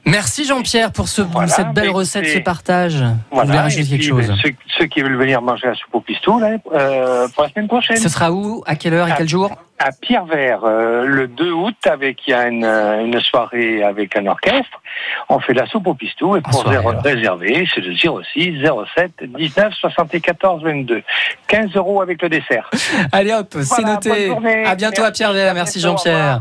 Merci 0.06 0.46
Jean-Pierre 0.46 0.92
pour 0.92 1.08
ce, 1.08 1.22
Voilà, 1.22 1.48
cette 1.48 1.74
belle 1.74 1.90
recette, 1.90 2.28
ce 2.28 2.40
partage. 2.40 2.96
Vous 2.96 3.02
voulez 3.02 3.48
Voilà. 3.48 3.62
Rajouter 3.64 3.88
quelque 3.88 4.04
chose 4.04 4.34
ceux, 4.42 4.52
ceux 4.78 4.86
qui 4.86 5.02
veulent 5.02 5.18
venir 5.18 5.42
manger 5.42 5.68
la 5.68 5.76
soupe 5.76 5.94
au 5.94 6.02
pistou, 6.02 6.40
là, 6.40 6.58
euh, 6.74 7.28
pour 7.30 7.44
la 7.44 7.50
semaine 7.50 7.68
prochaine. 7.68 7.98
Ce 7.98 8.10
sera 8.10 8.32
où 8.32 8.64
À 8.66 8.76
quelle 8.76 8.94
heure 8.94 9.08
et 9.08 9.14
quel 9.18 9.30
jour? 9.30 9.52
À 9.80 9.92
Pierre-Vert 9.92 10.62
euh, 10.64 11.06
le 11.06 11.28
2 11.28 11.52
août 11.52 11.76
avec 11.86 12.28
il 12.28 12.32
y 12.32 12.34
a 12.34 12.48
une, 12.48 12.66
euh, 12.66 13.04
une 13.04 13.20
soirée 13.22 13.82
avec 13.84 14.16
un 14.16 14.28
orchestre. 14.28 14.82
On 15.30 15.40
fait 15.40 15.54
la 15.54 15.66
soupe 15.68 15.88
au 15.88 15.94
pistou 15.94 16.36
et 16.36 16.42
pour 16.42 16.62
soirée, 16.62 16.78
réserver, 17.04 17.68
c'est 17.74 17.82
le 17.82 17.96
06 17.96 18.62
07 18.96 19.12
19 19.24 19.74
74 19.74 20.64
22. 20.64 21.02
15 21.48 21.76
euros 21.76 22.02
avec 22.02 22.22
le 22.22 22.30
dessert. 22.30 22.70
Allez 23.12 23.34
hop, 23.34 23.56
c'est 23.62 23.84
noté. 23.84 24.10
bonne 24.10 24.28
journée. 24.28 24.66
À 24.66 24.76
bientôt 24.76 25.02
à 25.02 25.06
Merci, 25.06 25.18
Pierre-Vert. 25.20 25.52
à 25.52 25.54
Merci 25.54 25.80
Jean-Pierre. 25.80 26.40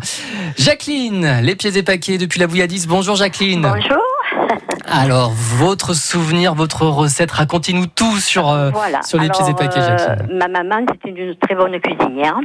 Jacqueline, 0.59 1.41
les 1.43 1.55
pieds 1.57 1.77
épaqués 1.77 2.19
depuis 2.19 2.41
la 2.41 2.47
Bouilladis. 2.47 2.87
Bonjour 2.89 3.17
Jacqueline. 3.17 3.63
Bonjour. 3.63 4.03
Alors, 4.87 5.31
votre 5.31 5.95
souvenir, 5.95 6.55
votre 6.55 6.87
recette, 6.87 7.31
racontez-nous 7.31 7.87
tout 7.87 8.17
sur, 8.17 8.49
euh, 8.49 8.71
voilà. 8.71 9.03
sur 9.03 9.19
les 9.19 9.27
Alors, 9.27 9.37
pieds 9.39 9.51
épaquets, 9.51 9.81
euh, 9.81 9.99
Jacqueline. 9.99 10.39
ma 10.39 10.49
maman, 10.49 10.87
c'était 10.93 11.11
une 11.21 11.35
très 11.37 11.55
bonne 11.55 11.79
cuisinière. 11.81 12.39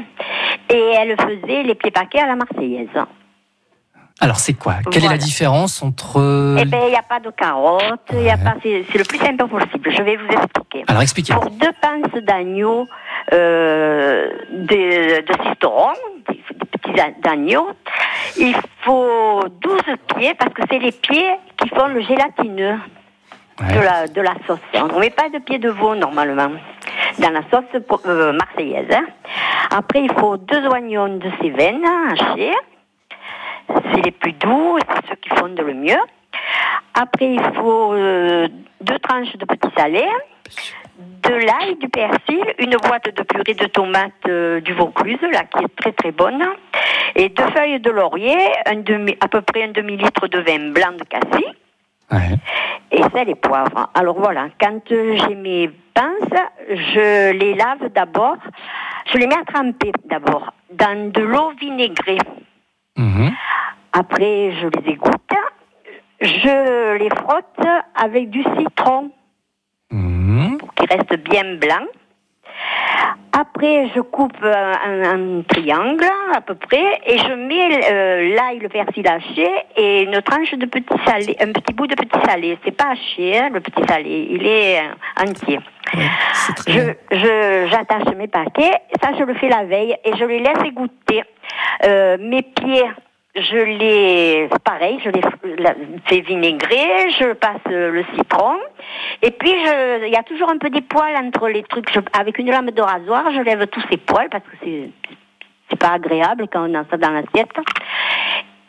Et 0.69 0.93
elle 0.97 1.15
faisait 1.19 1.63
les 1.63 1.75
pieds 1.75 1.91
paquets 1.91 2.19
à 2.19 2.27
la 2.27 2.35
Marseillaise. 2.35 2.87
Alors, 4.19 4.37
c'est 4.39 4.53
quoi? 4.53 4.75
Quelle 4.91 5.05
est 5.05 5.09
la 5.09 5.17
différence 5.17 5.81
entre... 5.81 6.57
Eh 6.61 6.65
bien, 6.65 6.79
il 6.85 6.89
n'y 6.91 6.95
a 6.95 7.01
pas 7.01 7.19
de 7.19 7.31
carottes, 7.31 7.99
il 8.13 8.21
y 8.21 8.29
a 8.29 8.35
Ouais. 8.35 8.43
pas, 8.43 8.53
c'est 8.61 8.97
le 8.97 9.03
plus 9.03 9.17
simple 9.17 9.47
possible. 9.47 9.91
Je 9.91 10.01
vais 10.03 10.15
vous 10.17 10.27
expliquer. 10.31 10.83
Alors, 10.87 11.01
expliquez. 11.01 11.33
Pour 11.33 11.49
deux 11.49 11.71
pinces 11.81 12.23
d'agneau, 12.23 12.87
euh, 13.33 14.29
de, 14.51 15.21
de 15.21 15.43
cisteron, 15.49 15.93
des, 16.29 16.35
des 16.35 16.65
petits 16.79 17.27
agneaux, 17.27 17.69
il 18.37 18.55
faut 18.81 19.43
12 19.61 19.81
pieds 20.15 20.33
parce 20.35 20.53
que 20.53 20.61
c'est 20.69 20.79
les 20.79 20.91
pieds 20.91 21.31
qui 21.63 21.69
font 21.69 21.87
le 21.87 22.01
gélatineux 22.01 22.77
de, 23.59 23.79
la, 23.79 24.07
de 24.07 24.21
la 24.21 24.33
sauce. 24.45 24.59
On 24.75 24.87
ne 24.87 24.99
met 24.99 25.09
pas 25.09 25.29
de 25.29 25.39
pieds 25.39 25.59
de 25.59 25.69
veau 25.69 25.95
normalement 25.95 26.51
dans 27.19 27.29
la 27.29 27.41
sauce 27.51 27.81
pour- 27.87 28.01
euh, 28.05 28.33
marseillaise. 28.33 28.87
hein. 28.91 29.05
Après, 29.75 30.01
il 30.01 30.11
faut 30.19 30.37
deux 30.37 30.67
oignons 30.67 31.17
de 31.17 31.29
Cévennes 31.41 31.85
hachés. 32.11 32.53
C'est 33.67 34.01
les 34.05 34.11
plus 34.11 34.33
doux, 34.33 34.77
c'est 34.79 35.09
ceux 35.09 35.15
qui 35.15 35.29
fondent 35.29 35.59
le 35.59 35.73
mieux. 35.73 35.99
Après, 36.93 37.25
il 37.33 37.41
faut 37.55 37.93
euh, 37.93 38.47
deux 38.81 38.99
tranches 38.99 39.35
de 39.37 39.45
petits 39.45 39.73
salés, 39.77 40.09
de 40.99 41.33
l'ail, 41.33 41.75
du 41.77 41.89
persil, 41.89 42.43
une 42.59 42.75
boîte 42.77 43.13
de 43.15 43.23
purée 43.23 43.53
de 43.53 43.65
tomates 43.65 44.11
euh, 44.27 44.61
du 44.61 44.73
Vaucluse, 44.73 45.21
là, 45.31 45.43
qui 45.45 45.63
est 45.63 45.75
très 45.75 45.91
très 45.91 46.11
bonne, 46.11 46.43
et 47.15 47.29
deux 47.29 47.49
feuilles 47.55 47.79
de 47.79 47.89
laurier, 47.89 48.37
un 48.65 48.75
demi, 48.77 49.15
à 49.21 49.27
peu 49.27 49.41
près 49.41 49.63
un 49.63 49.71
demi-litre 49.71 50.27
de 50.27 50.39
vin 50.39 50.71
blanc 50.71 50.91
de 50.97 51.03
cassis, 51.05 51.47
Ouais. 52.11 52.37
et 52.91 53.01
sel 53.11 53.29
et 53.29 53.35
poivre. 53.35 53.89
Alors 53.95 54.19
voilà, 54.19 54.49
quand 54.61 54.81
j'ai 54.89 55.35
mes 55.35 55.71
pinces, 55.95 56.39
je 56.69 57.31
les 57.31 57.55
lave 57.55 57.89
d'abord, 57.95 58.37
je 59.11 59.17
les 59.17 59.25
mets 59.25 59.37
à 59.37 59.51
tremper 59.51 59.91
d'abord 60.05 60.53
dans 60.71 61.11
de 61.11 61.21
l'eau 61.21 61.51
vinaigrée. 61.59 62.19
Mhm. 62.97 63.31
Après, 63.93 64.51
je 64.61 64.67
les 64.67 64.91
égoutte, 64.91 65.33
je 66.21 66.97
les 66.97 67.09
frotte 67.09 67.67
avec 67.95 68.29
du 68.29 68.43
citron 68.59 69.09
Restent 70.93 71.23
bien 71.23 71.55
blancs. 71.55 71.89
Après, 73.35 73.89
je 73.95 73.99
coupe 73.99 74.37
un, 74.43 75.41
triangle 75.47 76.05
à 76.35 76.41
peu 76.41 76.53
près 76.53 77.01
et 77.07 77.17
je 77.17 77.33
mets 77.33 77.91
euh, 77.91 78.35
l'ail, 78.35 78.59
le 78.59 78.69
persil 78.69 79.07
haché 79.07 79.49
et 79.75 80.03
une 80.03 80.21
tranche 80.21 80.53
de 80.53 80.67
petit 80.67 80.95
salé, 81.03 81.35
un 81.39 81.51
petit 81.51 81.73
bout 81.73 81.87
de 81.87 81.95
petit 81.95 82.19
salé. 82.27 82.59
C'est 82.63 82.77
pas 82.77 82.91
haché, 82.91 83.39
hein, 83.39 83.49
le 83.51 83.59
petit 83.59 83.81
salé, 83.87 84.27
il 84.29 84.45
est 84.45 84.81
euh, 84.81 85.23
entier. 85.27 85.59
Très 86.55 86.97
je, 87.11 87.67
j'attache 87.71 88.15
mes 88.15 88.27
paquets, 88.27 88.73
ça 89.01 89.09
je 89.17 89.23
le 89.23 89.33
fais 89.33 89.49
la 89.49 89.63
veille 89.63 89.95
et 90.05 90.15
je 90.15 90.25
les 90.25 90.39
laisse 90.39 90.63
égoutter. 90.63 91.23
Euh, 91.85 92.17
mes 92.19 92.43
pieds, 92.43 92.85
je 93.35 93.57
les, 93.57 94.47
pareil, 94.63 94.99
je 95.03 95.09
les 95.09 95.21
fais 96.05 96.19
vinaigrer, 96.21 97.09
je 97.19 97.33
passe 97.33 97.61
le 97.67 98.03
citron 98.15 98.57
et 99.21 99.31
puis 99.31 99.49
je, 99.49 100.05
il 100.05 100.11
y 100.13 100.15
a 100.15 100.23
toujours 100.23 100.49
un 100.49 100.57
peu 100.57 100.69
des 100.69 100.81
poils 100.81 101.15
entre 101.17 101.47
les 101.49 101.63
trucs. 101.63 101.91
Je- 101.91 101.99
avec 102.17 102.37
une 102.37 102.51
lame 102.51 102.69
de 102.71 102.81
rasoir, 102.81 103.31
je 103.33 103.41
lève 103.41 103.65
tous 103.67 103.83
ces 103.89 103.97
poils 103.97 104.29
parce 104.29 104.43
que 104.43 104.55
c'est, 104.63 104.89
c'est 105.69 105.79
pas 105.79 105.93
agréable 105.93 106.47
quand 106.51 106.69
on 106.69 106.73
a 106.75 106.83
ça 106.89 106.97
dans 106.97 107.09
l'assiette. 107.11 107.51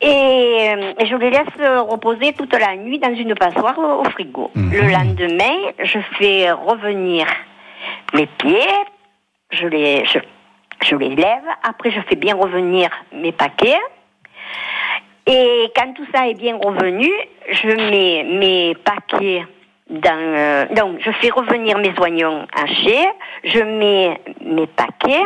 Et, 0.01 0.73
et 0.99 1.05
je 1.05 1.15
les 1.15 1.29
laisse 1.29 1.81
reposer 1.89 2.33
toute 2.33 2.53
la 2.59 2.75
nuit 2.75 2.99
dans 2.99 3.15
une 3.15 3.33
passoire 3.35 3.77
au, 3.79 4.01
au 4.01 4.03
frigo. 4.05 4.51
Mhm. 4.55 4.71
Le 4.71 4.81
lendemain, 4.91 5.71
je 5.83 5.99
fais 6.17 6.51
revenir 6.51 7.25
mes 8.13 8.25
pieds, 8.25 8.67
je 9.51 9.67
les, 9.67 10.05
je, 10.05 10.19
je 10.83 10.95
les 10.95 11.15
lève, 11.15 11.43
après 11.63 11.91
je 11.91 12.01
fais 12.01 12.15
bien 12.15 12.35
revenir 12.35 12.89
mes 13.13 13.31
paquets. 13.31 13.79
Et 15.27 15.71
quand 15.75 15.93
tout 15.93 16.05
ça 16.13 16.27
est 16.27 16.35
bien 16.35 16.57
revenu, 16.57 17.09
je 17.49 17.67
mets 17.67 18.23
mes 18.23 18.75
paquets 18.75 19.43
dans... 19.89 20.19
euh, 20.19 20.65
donc, 20.75 20.99
je 20.99 21.11
fais 21.13 21.29
revenir 21.29 21.77
mes 21.77 21.93
oignons 21.99 22.45
hachés, 22.55 23.07
je 23.43 23.59
mets 23.59 24.19
mes 24.41 24.67
paquets, 24.67 25.23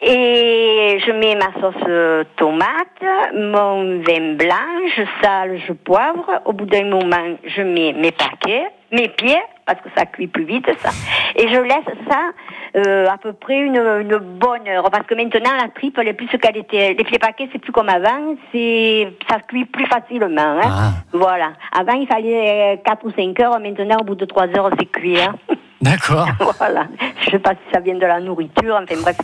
et 0.00 0.98
je 1.04 1.12
mets 1.12 1.36
ma 1.36 1.52
sauce 1.60 1.82
euh, 1.88 2.24
tomate, 2.36 3.02
mon 3.34 4.00
vin 4.02 4.34
blanc, 4.34 4.88
je 4.96 5.02
sale, 5.22 5.60
je 5.66 5.72
poivre. 5.72 6.42
Au 6.44 6.52
bout 6.52 6.66
d'un 6.66 6.84
moment, 6.84 7.36
je 7.44 7.62
mets 7.62 7.92
mes 7.92 8.12
paquets, 8.12 8.66
mes 8.92 9.08
pieds, 9.08 9.42
parce 9.66 9.80
que 9.80 9.88
ça 9.96 10.06
cuit 10.06 10.28
plus 10.28 10.44
vite, 10.44 10.66
ça. 10.80 10.90
Et 11.34 11.48
je 11.48 11.60
laisse 11.60 12.08
ça 12.08 12.30
euh, 12.76 13.06
à 13.08 13.18
peu 13.18 13.32
près 13.32 13.58
une, 13.58 13.76
une 13.76 14.16
bonne 14.18 14.66
heure. 14.68 14.88
Parce 14.90 15.06
que 15.06 15.14
maintenant, 15.14 15.50
la 15.60 15.68
tripe, 15.68 15.98
elle 15.98 16.08
est 16.08 16.12
plus 16.14 16.28
ce 16.28 16.36
qu'elle 16.36 16.56
était. 16.56 16.94
Les 16.94 17.04
pieds 17.04 17.18
paquets, 17.18 17.48
c'est 17.52 17.58
plus 17.58 17.72
comme 17.72 17.88
avant. 17.88 18.36
C'est, 18.52 19.12
ça 19.28 19.40
cuit 19.40 19.64
plus 19.64 19.86
facilement. 19.86 20.40
Hein. 20.40 20.60
Ah, 20.62 20.90
Voilà. 21.12 21.52
Avant, 21.76 21.94
il 21.94 22.06
fallait 22.06 22.80
4 22.84 23.04
ou 23.04 23.10
5 23.10 23.40
heures. 23.40 23.60
Maintenant, 23.60 23.98
au 24.00 24.04
bout 24.04 24.14
de 24.14 24.24
3 24.24 24.46
heures, 24.56 24.70
c'est 24.78 24.86
cuit. 24.86 25.20
Hein. 25.20 25.34
d'accord. 25.82 26.28
voilà. 26.58 26.86
Je 27.22 27.30
sais 27.30 27.38
pas 27.40 27.52
si 27.52 27.72
ça 27.72 27.80
vient 27.80 27.96
de 27.96 28.06
la 28.06 28.20
nourriture, 28.20 28.78
enfin 28.80 29.00
bref. 29.02 29.18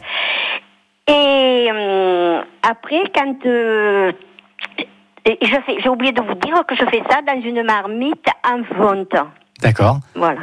Et 1.06 1.68
hum, 1.70 2.44
après, 2.62 3.02
quand 3.14 3.46
euh, 3.46 4.12
et 5.24 5.38
je 5.40 5.54
fais, 5.66 5.76
j'ai 5.80 5.88
oublié 5.88 6.12
de 6.12 6.20
vous 6.20 6.34
dire 6.34 6.64
que 6.66 6.74
je 6.74 6.84
fais 6.86 7.02
ça 7.08 7.20
dans 7.22 7.40
une 7.40 7.62
marmite 7.62 8.26
en 8.44 8.64
fonte. 8.74 9.14
D'accord. 9.62 9.98
Voilà. 10.14 10.40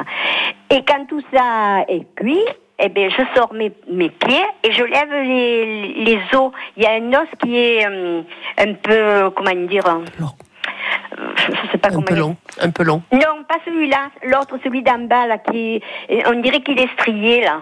Et 0.70 0.82
quand 0.84 1.04
tout 1.06 1.22
ça 1.32 1.84
est 1.88 2.06
cuit, 2.16 2.44
eh 2.78 2.88
bien, 2.88 3.08
je 3.10 3.22
sors 3.36 3.52
mes, 3.52 3.72
mes 3.90 4.08
pieds 4.08 4.44
et 4.64 4.72
je 4.72 4.82
lève 4.82 5.12
les, 5.12 6.04
les 6.04 6.18
os. 6.34 6.50
Il 6.76 6.82
y 6.82 6.86
a 6.86 6.92
un 6.92 7.12
os 7.12 7.28
qui 7.42 7.56
est 7.56 7.86
hum, 7.86 8.24
un 8.58 8.74
peu, 8.74 9.30
comment 9.36 9.54
dire, 9.66 9.86
euh, 9.86 10.04
Long. 10.18 10.30
je 11.36 11.50
ne 11.50 11.56
sais 11.72 11.78
pas 11.78 11.88
Un 11.88 11.92
comment 11.92 12.02
peu 12.06 12.14
long, 12.14 12.36
un 12.60 12.70
peu 12.70 12.82
long. 12.84 13.02
Non, 13.12 13.44
pas 13.48 13.56
celui-là. 13.66 14.10
L'autre, 14.24 14.56
celui 14.64 14.82
d'en 14.82 15.00
bas, 15.00 15.26
là, 15.26 15.38
qui, 15.38 15.82
on 16.26 16.40
dirait 16.40 16.60
qu'il 16.62 16.80
est 16.80 16.90
strié, 16.94 17.42
là. 17.42 17.60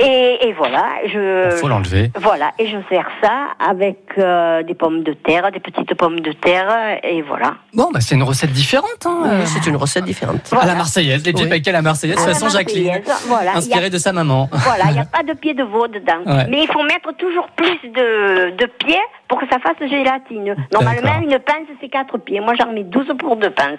Et, 0.00 0.38
et 0.48 0.52
voilà, 0.52 0.84
je. 1.06 1.50
Il 1.52 1.56
faut 1.58 1.66
l'enlever. 1.66 2.12
Voilà, 2.20 2.52
et 2.58 2.68
je 2.68 2.76
sers 2.88 3.06
ça 3.20 3.48
avec 3.58 3.98
euh, 4.16 4.62
des 4.62 4.74
pommes 4.74 5.02
de 5.02 5.12
terre, 5.12 5.50
des 5.50 5.58
petites 5.58 5.92
pommes 5.94 6.20
de 6.20 6.30
terre, 6.32 6.98
et 7.02 7.20
voilà. 7.22 7.54
Bon, 7.74 7.90
bah, 7.92 8.00
c'est 8.00 8.14
une 8.14 8.22
recette 8.22 8.52
différente. 8.52 9.04
Hein, 9.06 9.22
euh, 9.26 9.40
Oui, 9.40 9.46
c'est 9.46 9.68
une 9.68 9.74
recette 9.76 10.04
différente. 10.04 10.52
à 10.52 10.66
la 10.66 10.76
Marseillaise, 10.76 11.24
les 11.26 11.32
pieds 11.32 11.44
Oui. 11.44 11.50
paquets 11.50 11.70
à 11.70 11.72
la 11.72 11.82
Marseillaise, 11.82 12.16
de 12.16 12.20
À 12.22 12.24
toute 12.26 12.34
la 12.34 12.38
façon, 12.46 12.56
Jacqueline. 12.56 13.00
Voilà, 13.26 13.52
a- 13.54 13.56
Inspirée 13.56 13.90
de 13.90 13.98
sa 13.98 14.12
maman. 14.12 14.48
Voilà, 14.52 14.84
il 14.86 14.92
n'y 14.92 14.98
a 15.00 15.04
pas 15.12 15.24
de 15.24 15.32
pied 15.32 15.54
de 15.54 15.64
veau 15.64 15.88
dedans. 15.88 16.22
Ouais. 16.26 16.46
Mais 16.48 16.62
il 16.62 16.68
faut 16.68 16.82
mettre 16.84 17.12
toujours 17.18 17.48
plus 17.56 17.78
de, 17.90 18.56
de 18.56 18.66
pieds 18.84 19.00
pour 19.28 19.38
que 19.40 19.46
ça 19.50 19.58
fasse 19.58 19.76
gélatine. 19.88 20.54
Normalement, 20.72 21.20
une 21.22 21.38
pince, 21.38 21.66
c'est 21.80 21.88
4 21.88 22.18
pieds. 22.18 22.40
Moi, 22.40 22.54
j'en 22.58 22.72
mets 22.72 22.84
12 22.84 23.06
pour 23.18 23.36
deux 23.36 23.50
pinces. 23.50 23.78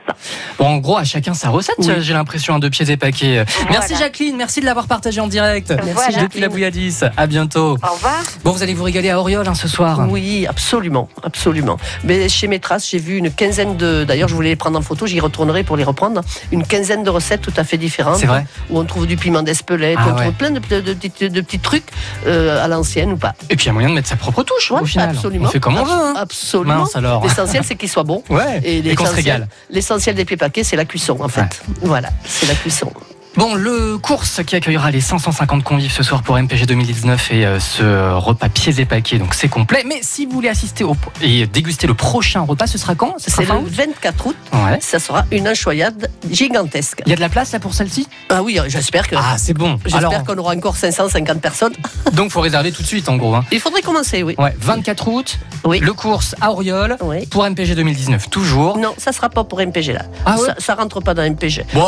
Bon, 0.57 0.65
en 0.67 0.77
gros, 0.77 0.97
à 0.97 1.03
chacun 1.03 1.33
sa 1.33 1.49
recette, 1.49 1.75
Oui. 1.79 1.87
j'ai 1.99 2.13
l'impression, 2.13 2.55
hein, 2.55 2.59
de 2.59 2.69
pieds 2.69 2.89
et 2.89 2.97
paquets. 2.97 3.43
Merci. 3.69 3.95
Jacqueline, 3.95 4.35
merci 4.37 4.59
de 4.61 4.65
l'avoir 4.65 4.87
partagé 4.87 5.19
en 5.21 5.27
direct. 5.27 5.73
Voilà. 5.93 6.21
Depuis 6.23 6.39
la 6.39 6.49
Bouilladis. 6.49 6.99
À 7.17 7.27
bientôt. 7.27 7.77
Au 7.81 7.93
revoir. 7.93 8.21
Bon, 8.43 8.51
vous 8.51 8.63
allez 8.63 8.73
vous 8.73 8.83
régaler 8.83 9.09
à 9.09 9.19
Oriol 9.19 9.47
hein, 9.47 9.53
ce 9.55 9.67
soir. 9.67 10.05
Oui, 10.09 10.45
absolument, 10.47 11.09
absolument. 11.23 11.77
Mais 12.03 12.29
chez 12.29 12.47
mes 12.47 12.59
traces, 12.59 12.89
j'ai 12.89 12.99
vu 12.99 13.17
une 13.17 13.31
quinzaine 13.31 13.75
de. 13.77 14.03
D'ailleurs, 14.03 14.27
je 14.29 14.35
voulais 14.35 14.49
les 14.49 14.55
prendre 14.55 14.77
en 14.77 14.81
photo, 14.81 15.07
j'y 15.07 15.19
retournerai 15.19 15.63
pour 15.63 15.77
les 15.77 15.83
reprendre. 15.83 16.21
Une 16.51 16.63
quinzaine 16.65 17.03
de 17.03 17.09
recettes 17.09 17.41
tout 17.41 17.53
à 17.57 17.63
fait 17.63 17.77
différentes. 17.77 18.17
C'est 18.17 18.25
vrai 18.27 18.45
Où 18.69 18.79
on 18.79 18.85
trouve 18.85 19.07
du 19.07 19.17
piment 19.17 19.41
d'Espelette, 19.41 19.97
Ah 19.99 20.07
on 20.09 20.15
ouais. 20.15 20.21
trouve 20.23 20.33
plein 20.33 20.51
de, 20.51 20.59
de- 20.59 20.81
de 20.81 20.93
petits- 20.93 21.29
de 21.29 21.41
petits 21.41 21.59
trucs 21.59 21.87
euh, 22.27 22.63
à 22.63 22.67
l'ancienne 22.67 23.13
ou 23.13 23.17
pas. 23.17 23.33
Et 23.49 23.55
puis, 23.55 23.65
il 23.65 23.67
y 23.67 23.69
a 23.69 23.73
moyen 23.73 23.89
de 23.89 23.93
mettre 23.95 24.07
sa 24.09 24.15
propre 24.15 24.43
touche 24.43 24.71
Ouais, 24.71 24.81
au 24.81 24.85
final. 24.85 25.09
absolument. 25.09 25.38
On 25.41 25.47
fait 25.47 25.59
comme 25.59 25.77
on 25.77 25.83
veut. 25.83 25.91
hein. 25.91 26.13
Absolument. 26.17 26.79
Mince 26.79 26.95
alors. 26.95 27.23
L'essentiel, 27.23 27.63
c'est 27.63 27.75
qu'ils 27.75 27.89
soient 27.89 28.03
bons. 28.03 28.23
Ouais, 28.29 28.59
Et, 28.63 28.79
et 28.79 28.95
qu'on 28.95 29.05
se 29.05 29.13
régale. 29.13 29.47
L'essentiel 29.69 30.15
des 30.15 30.25
pieds 30.25 30.37
paquets, 30.37 30.63
c'est 30.63 30.75
la 30.75 30.85
cuisson, 30.85 31.17
en 31.21 31.27
fait. 31.29 31.61
Voilà, 31.81 32.09
c'est 32.25 32.47
la 32.47 32.55
cuisson. 32.55 32.91
Bon, 33.39 33.55
le 33.55 33.97
course 33.97 34.41
qui 34.45 34.57
accueillera 34.57 34.91
les 34.91 34.99
550 34.99 35.63
convives 35.63 35.93
ce 35.93 36.03
soir 36.03 36.23
pour 36.23 36.37
MPG 36.37 36.65
2019 36.65 37.31
et 37.31 37.45
euh, 37.45 37.57
ce 37.57 38.11
repas 38.13 38.49
pieds 38.49 38.81
et 38.81 38.83
paquets, 38.85 39.17
donc 39.17 39.33
c'est 39.33 39.47
complet. 39.47 39.83
Mais 39.87 39.99
si 40.01 40.25
vous 40.25 40.33
voulez 40.33 40.49
assister 40.49 40.83
au, 40.83 40.97
et 41.21 41.47
déguster 41.47 41.87
le 41.87 41.93
prochain 41.93 42.41
repas, 42.41 42.67
ce 42.67 42.77
sera 42.77 42.95
quand? 42.95 43.15
Ce 43.17 43.31
sera 43.31 43.43
C'est 43.43 43.53
le 43.53 43.59
août? 43.59 43.69
24 43.71 44.27
août. 44.27 44.35
Ouais. 44.51 44.79
Ça 44.81 44.99
sera 44.99 45.23
une 45.31 45.47
enchoyade 45.47 46.11
gigantesque. 46.29 47.01
Il 47.05 47.11
y 47.11 47.13
a 47.13 47.15
de 47.15 47.21
la 47.21 47.29
place 47.29 47.53
là 47.53 47.61
pour 47.61 47.73
celle-ci? 47.73 48.09
Ah 48.27 48.43
oui, 48.43 48.59
j'espère 48.67 49.07
que. 49.07 49.15
Ah, 49.17 49.37
c'est 49.37 49.53
bon. 49.53 49.79
Alors, 49.93 50.11
J'espère 50.11 50.25
qu'on 50.25 50.37
aura 50.37 50.53
encore 50.53 50.75
550 50.75 51.39
personnes. 51.39 51.73
donc 52.11 52.31
faut 52.31 52.41
réserver 52.41 52.73
tout 52.73 52.81
de 52.81 52.87
suite 52.87 53.07
en 53.07 53.15
gros. 53.15 53.35
Hein. 53.35 53.45
Il 53.53 53.61
faudrait 53.61 53.81
commencer, 53.83 54.21
oui. 54.21 54.35
Ouais, 54.37 54.53
24 54.59 55.07
août, 55.07 55.39
Oui. 55.63 55.79
le 55.79 55.93
course 55.93 56.35
à 56.41 56.51
Oriol 56.51 56.97
Oui. 57.01 57.25
pour 57.27 57.45
MPG 57.49 57.73
2019 57.75 58.29
toujours. 58.29 58.77
Non, 58.77 58.93
ça 58.97 59.13
sera 59.13 59.29
pas 59.29 59.45
pour 59.45 59.61
MPG 59.61 59.93
là. 59.93 60.01
Ah 60.25 60.35
ouais? 60.35 60.45
Ça, 60.47 60.55
ça 60.59 60.75
rentre 60.75 60.99
pas 60.99 61.13
dans 61.13 61.23
MPG. 61.23 61.63
Bon, 61.73 61.87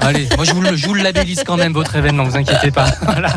allez, 0.00 0.28
moi 0.36 0.44
je 0.44 0.52
vous, 0.52 0.62
le, 0.62 0.76
je 0.76 0.86
vous 0.86 0.94
le 0.94 1.02
labellise 1.02 1.42
quand 1.46 1.56
même 1.56 1.72
votre 1.72 1.96
événement, 1.96 2.24
vous 2.24 2.36
inquiétez 2.36 2.70
pas. 2.70 2.86
Voilà. 3.02 3.34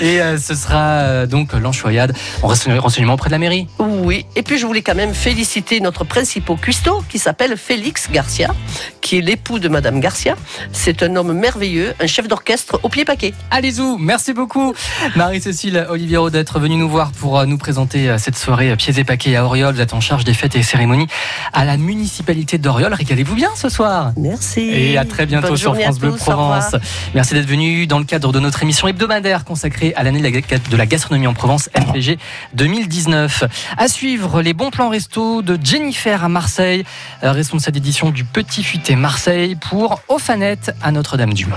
Et 0.00 0.20
euh, 0.20 0.36
ce 0.36 0.54
sera 0.54 0.78
euh, 0.78 1.26
donc 1.26 1.52
l'enchoyade 1.52 2.14
en 2.42 2.48
renseignement 2.48 3.14
auprès 3.14 3.28
de 3.28 3.32
la 3.32 3.38
mairie. 3.38 3.68
Oui. 3.78 4.26
Et 4.36 4.42
puis 4.42 4.58
je 4.58 4.66
voulais 4.66 4.82
quand 4.82 4.94
même 4.94 5.14
féliciter 5.14 5.80
notre 5.80 6.04
principal 6.04 6.56
cuistot 6.56 7.04
qui 7.08 7.18
s'appelle 7.18 7.56
Félix 7.56 8.10
Garcia, 8.10 8.52
qui 9.00 9.18
est 9.18 9.20
l'époux 9.20 9.58
de 9.58 9.68
Madame 9.68 10.00
Garcia. 10.00 10.34
C'est 10.72 11.02
un 11.02 11.14
homme 11.16 11.32
merveilleux, 11.32 11.94
un 12.00 12.06
chef 12.06 12.26
d'orchestre 12.26 12.80
au 12.82 12.88
pied 12.88 13.04
paquet. 13.04 13.32
Allez-y, 13.50 13.96
merci 13.98 14.32
beaucoup 14.32 14.74
Marie-Cécile 15.14 15.86
Oliviero 15.88 16.30
d'être 16.30 16.58
venue 16.58 16.76
nous 16.76 16.88
voir 16.88 17.12
pour 17.12 17.38
euh, 17.38 17.46
nous 17.46 17.58
présenter 17.58 18.16
cette 18.18 18.36
soirée 18.36 18.74
pieds 18.76 18.98
et 18.98 19.04
paquets 19.04 19.36
à 19.36 19.44
Oriol. 19.44 19.74
Vous 19.74 19.80
êtes 19.80 19.94
en 19.94 20.00
charge 20.00 20.24
des 20.24 20.34
fêtes 20.34 20.56
et 20.56 20.62
cérémonies 20.62 21.06
à 21.52 21.64
la 21.64 21.76
municipalité 21.76 22.58
d'Oriol. 22.58 22.92
Régalez-vous 22.92 23.34
bien 23.34 23.50
ce 23.54 23.68
soir. 23.68 24.12
Merci. 24.16 24.60
Et 24.60 24.98
à 24.98 25.04
très 25.04 25.26
bientôt 25.26 25.48
Bonne 25.48 25.56
sur 25.56 25.76
France 25.76 25.98
Bleu. 26.10 26.16
Provence. 26.18 26.76
Merci 27.14 27.34
d'être 27.34 27.46
venu 27.48 27.86
dans 27.86 27.98
le 27.98 28.04
cadre 28.04 28.32
de 28.32 28.40
notre 28.40 28.62
émission 28.62 28.88
hebdomadaire 28.88 29.44
consacrée 29.44 29.92
à 29.96 30.02
l'année 30.02 30.20
de 30.20 30.24
la- 30.24 30.58
de 30.58 30.76
la 30.76 30.86
gastronomie 30.86 31.26
en 31.26 31.34
Provence, 31.34 31.68
MPG 31.74 32.18
2019. 32.54 33.44
À 33.76 33.88
suivre, 33.88 34.42
les 34.42 34.54
bons 34.54 34.70
plans 34.70 34.88
resto 34.88 35.42
de 35.42 35.58
Jennifer 35.62 36.22
à 36.24 36.28
Marseille, 36.28 36.84
euh, 37.24 37.32
responsable 37.32 37.74
d'édition 37.74 38.10
du 38.10 38.24
Petit 38.24 38.62
Futé 38.62 38.96
Marseille 38.96 39.56
pour 39.56 40.00
Ophanette 40.08 40.74
à 40.82 40.90
Notre-Dame-du-Mont. 40.92 41.56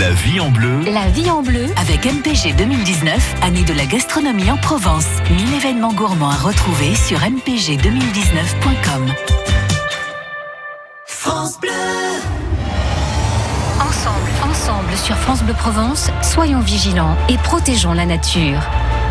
La 0.00 0.10
vie 0.10 0.40
en 0.40 0.50
bleu. 0.50 0.80
La 0.92 1.06
vie 1.08 1.30
en 1.30 1.42
bleu 1.42 1.66
Avec 1.76 2.04
MPG 2.06 2.54
2019, 2.56 3.34
année 3.42 3.62
de 3.62 3.72
la 3.72 3.84
gastronomie 3.86 4.50
en 4.50 4.56
Provence. 4.56 5.06
1000 5.30 5.54
événements 5.54 5.92
gourmands 5.92 6.30
à 6.30 6.36
retrouver 6.36 6.94
sur 6.94 7.18
mpg2019.com. 7.20 9.12
sur 14.94 15.16
France 15.16 15.42
Bleu 15.42 15.54
Provence, 15.54 16.10
soyons 16.22 16.60
vigilants 16.60 17.16
et 17.28 17.36
protégeons 17.38 17.92
la 17.92 18.06
nature. 18.06 18.60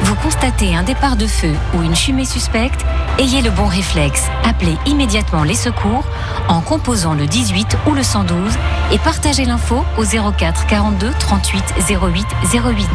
Vous 0.02 0.16
constatez 0.16 0.76
un 0.76 0.84
départ 0.84 1.16
de 1.16 1.28
feu 1.28 1.54
ou 1.74 1.82
une 1.82 1.96
fumée 1.96 2.26
suspecte? 2.26 2.86
Ayez 3.18 3.42
le 3.42 3.50
bon 3.50 3.66
réflexe. 3.66 4.26
Appelez 4.44 4.78
immédiatement 4.86 5.44
les 5.44 5.56
secours 5.56 6.06
en 6.48 6.62
composant 6.62 7.14
le 7.14 7.26
18 7.26 7.78
ou 7.88 7.94
le 7.94 8.04
112 8.04 8.54
et 8.92 9.00
partagez 9.00 9.46
l'info 9.46 9.84
au 9.98 10.04
04 10.04 10.68
42 10.68 11.12
38 11.20 11.64
08 11.90 12.28
08 12.54 12.88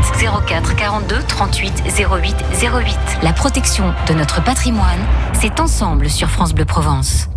04 0.47 0.77
42 0.77 1.23
38 1.23 1.83
08 1.99 2.37
08. 2.63 2.97
La 3.23 3.33
protection 3.33 3.93
de 4.09 4.15
notre 4.15 4.43
patrimoine, 4.43 5.01
c'est 5.33 5.61
ensemble 5.61 6.09
sur 6.09 6.29
France 6.31 6.53
Bleu 6.55 6.65
Provence. 6.65 7.29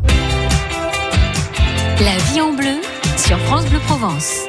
La 2.00 2.18
vie 2.32 2.42
en 2.42 2.54
bleu 2.54 2.82
sur 3.18 3.38
France 3.40 3.66
Bleu 3.66 3.80
Provence. 3.88 4.42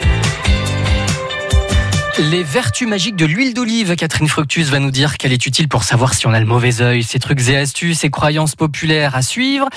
Les 2.17 2.45
vertus 2.45 2.87
magiques 2.87 3.17
de 3.17 3.27
l'huile 3.27 3.55
d'olive, 3.55 3.97
Catherine 3.97 4.29
Fructus 4.29 4.69
va 4.69 4.79
nous 4.79 4.93
dire 4.93 5.19
qu'elle 5.19 5.33
est 5.33 5.47
utile 5.47 5.67
pour 5.67 5.83
savoir 5.83 6.15
si 6.15 6.29
on 6.29 6.33
a 6.33 6.39
le 6.39 6.47
mauvais 6.47 6.81
œil, 6.81 7.03
ses 7.03 7.19
trucs 7.19 7.49
et 7.49 7.57
astuces, 7.57 7.99
ses 7.99 8.11
croyances 8.11 8.55
populaires 8.55 9.17
à 9.17 9.23
suivre. 9.23 9.69